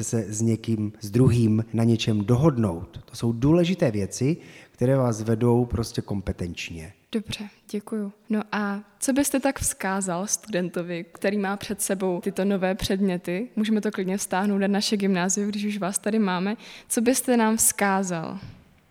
se 0.02 0.26
s 0.34 0.42
někým, 0.42 0.94
s 1.02 1.12
druhým 1.12 1.66
na 1.74 1.84
něčem 1.84 2.26
dohodnout. 2.26 3.00
To 3.06 3.16
jsou 3.16 3.32
důležité 3.32 3.92
věci, 3.92 4.38
které 4.72 4.98
vás 4.98 5.22
vedou 5.22 5.66
prostě 5.66 6.02
kompetenčně. 6.02 6.94
Dobře, 7.12 7.44
děkuju. 7.72 8.12
No 8.30 8.42
a 8.52 8.84
co 9.00 9.14
byste 9.14 9.40
tak 9.40 9.60
vzkázal 9.60 10.28
studentovi, 10.28 11.06
který 11.12 11.38
má 11.38 11.58
před 11.58 11.82
sebou 11.82 12.22
tyto 12.22 12.46
nové 12.46 12.76
předměty? 12.76 13.48
Můžeme 13.56 13.82
to 13.82 13.92
klidně 13.92 14.18
vztáhnout 14.18 14.58
na 14.58 14.68
naše 14.68 14.98
gymnázium, 14.98 15.50
když 15.50 15.66
už 15.66 15.78
vás 15.78 16.00
tady 16.00 16.20
máme. 16.20 16.56
Co 16.90 17.02
byste 17.02 17.38
nám 17.38 17.58
vzkázal? 17.58 18.40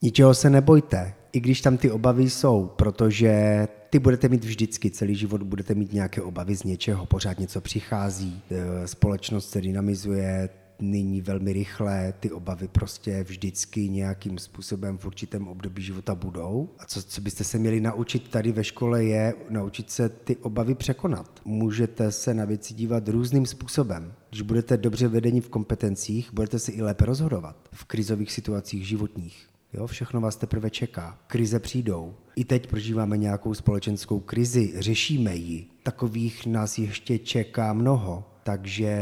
Ničeho 0.03 0.35
se 0.35 0.51
nebojte, 0.51 1.15
i 1.33 1.41
když 1.41 1.61
tam 1.61 1.77
ty 1.77 1.91
obavy 1.91 2.31
jsou, 2.31 2.71
protože 2.77 3.67
ty 3.91 3.99
budete 3.99 4.29
mít 4.29 4.45
vždycky, 4.45 4.91
celý 4.91 5.15
život 5.15 5.43
budete 5.43 5.75
mít 5.75 5.93
nějaké 5.93 6.23
obavy 6.23 6.57
z 6.57 6.65
něčeho, 6.65 7.07
pořád 7.07 7.39
něco 7.39 7.61
přichází, 7.61 8.43
e, 8.51 8.89
společnost 8.89 9.51
se 9.51 9.61
dynamizuje, 9.61 10.49
nyní 10.81 11.21
velmi 11.21 11.53
rychle, 11.53 12.15
ty 12.21 12.31
obavy 12.31 12.69
prostě 12.69 13.23
vždycky 13.23 13.89
nějakým 13.89 14.39
způsobem 14.39 14.99
v 14.99 15.07
určitém 15.07 15.49
období 15.49 15.83
života 15.83 16.15
budou. 16.15 16.69
A 16.79 16.87
co, 16.87 17.03
co 17.03 17.21
byste 17.21 17.45
se 17.45 17.59
měli 17.59 17.81
naučit 17.81 18.29
tady 18.29 18.53
ve 18.53 18.65
škole 18.65 19.05
je 19.05 19.35
naučit 19.49 19.91
se 19.91 20.09
ty 20.09 20.37
obavy 20.37 20.75
překonat. 20.75 21.41
Můžete 21.45 22.13
se 22.13 22.35
na 22.35 22.45
věci 22.45 22.75
dívat 22.75 23.09
různým 23.09 23.47
způsobem. 23.47 24.13
Když 24.31 24.43
budete 24.43 24.77
dobře 24.77 25.09
vedeni 25.09 25.41
v 25.41 25.49
kompetencích, 25.49 26.31
budete 26.33 26.59
si 26.59 26.73
i 26.73 26.83
lépe 26.83 27.05
rozhodovat 27.05 27.57
v 27.73 27.85
krizových 27.85 28.33
situacích 28.33 28.89
životních. 28.89 29.47
Jo, 29.73 29.87
všechno 29.87 30.21
vás 30.21 30.37
teprve 30.37 30.71
čeká. 30.71 31.19
Krize 31.27 31.61
přijdou. 31.61 32.15
I 32.37 32.45
teď 32.45 32.67
prožíváme 32.67 33.17
nějakou 33.17 33.55
společenskou 33.55 34.21
krizi, 34.21 34.73
řešíme 34.79 35.37
ji. 35.37 35.67
Takových 35.83 36.47
nás 36.47 36.79
ještě 36.79 37.19
čeká 37.19 37.73
mnoho. 37.73 38.30
Takže 38.43 38.95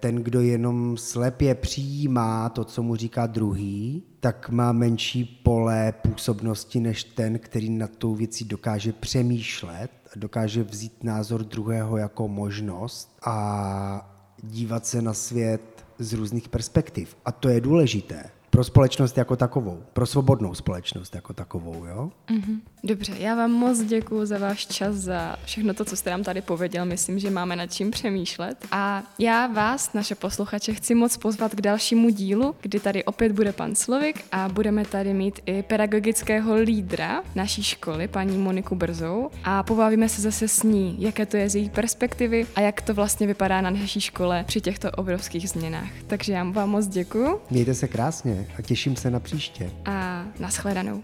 ten, 0.00 0.16
kdo 0.16 0.40
jenom 0.40 0.96
slepě 0.96 1.54
přijímá 1.54 2.48
to, 2.48 2.64
co 2.64 2.82
mu 2.82 2.96
říká 2.96 3.26
druhý, 3.26 4.02
tak 4.20 4.50
má 4.50 4.72
menší 4.72 5.24
pole 5.24 5.92
působnosti 5.92 6.80
než 6.80 7.04
ten, 7.04 7.38
který 7.38 7.70
nad 7.70 7.90
tou 7.98 8.14
věcí 8.14 8.44
dokáže 8.44 8.92
přemýšlet, 8.92 9.90
dokáže 10.16 10.62
vzít 10.62 11.04
názor 11.04 11.44
druhého 11.44 11.96
jako 11.96 12.28
možnost 12.28 13.18
a 13.26 14.16
dívat 14.42 14.86
se 14.86 15.02
na 15.02 15.12
svět 15.12 15.86
z 15.98 16.12
různých 16.12 16.48
perspektiv. 16.48 17.16
A 17.24 17.32
to 17.32 17.48
je 17.48 17.60
důležité 17.60 18.30
pro 18.56 18.64
společnost 18.64 19.18
jako 19.18 19.36
takovou, 19.36 19.82
pro 19.92 20.06
svobodnou 20.06 20.54
společnost 20.54 21.14
jako 21.14 21.32
takovou, 21.32 21.84
jo? 21.84 22.10
Mm-hmm. 22.28 22.60
Dobře, 22.84 23.12
já 23.18 23.34
vám 23.34 23.50
moc 23.50 23.80
děkuji 23.80 24.26
za 24.26 24.38
váš 24.38 24.66
čas, 24.66 24.94
za 24.94 25.36
všechno 25.44 25.74
to, 25.74 25.84
co 25.84 25.96
jste 25.96 26.10
nám 26.10 26.22
tady 26.22 26.42
pověděl. 26.42 26.84
Myslím, 26.84 27.18
že 27.18 27.30
máme 27.30 27.56
nad 27.56 27.66
čím 27.66 27.90
přemýšlet. 27.90 28.66
A 28.70 29.02
já 29.18 29.46
vás, 29.46 29.92
naše 29.92 30.14
posluchače, 30.14 30.74
chci 30.74 30.94
moc 30.94 31.16
pozvat 31.16 31.54
k 31.54 31.60
dalšímu 31.60 32.10
dílu, 32.10 32.54
kdy 32.60 32.80
tady 32.80 33.04
opět 33.04 33.32
bude 33.32 33.52
pan 33.52 33.74
Slovik 33.74 34.24
a 34.32 34.48
budeme 34.48 34.84
tady 34.84 35.14
mít 35.14 35.40
i 35.46 35.62
pedagogického 35.62 36.54
lídra 36.54 37.22
naší 37.34 37.62
školy, 37.62 38.08
paní 38.08 38.38
Moniku 38.38 38.74
Brzou. 38.74 39.30
A 39.44 39.62
pobavíme 39.62 40.08
se 40.08 40.22
zase 40.22 40.48
s 40.48 40.62
ní, 40.62 40.96
jaké 40.98 41.26
to 41.26 41.36
je 41.36 41.50
z 41.50 41.54
její 41.54 41.70
perspektivy 41.70 42.46
a 42.54 42.60
jak 42.60 42.80
to 42.80 42.94
vlastně 42.94 43.26
vypadá 43.26 43.60
na 43.60 43.70
naší 43.70 44.00
škole 44.00 44.44
při 44.46 44.60
těchto 44.60 44.90
obrovských 44.90 45.48
změnách. 45.48 45.90
Takže 46.06 46.32
já 46.32 46.44
vám 46.44 46.70
moc 46.70 46.86
děkuji. 46.86 47.40
Mějte 47.50 47.74
se 47.74 47.88
krásně 47.88 48.45
a 48.58 48.62
těším 48.62 48.96
se 48.96 49.10
na 49.10 49.20
příště. 49.20 49.70
A 49.84 50.24
nashledanou. 50.40 51.02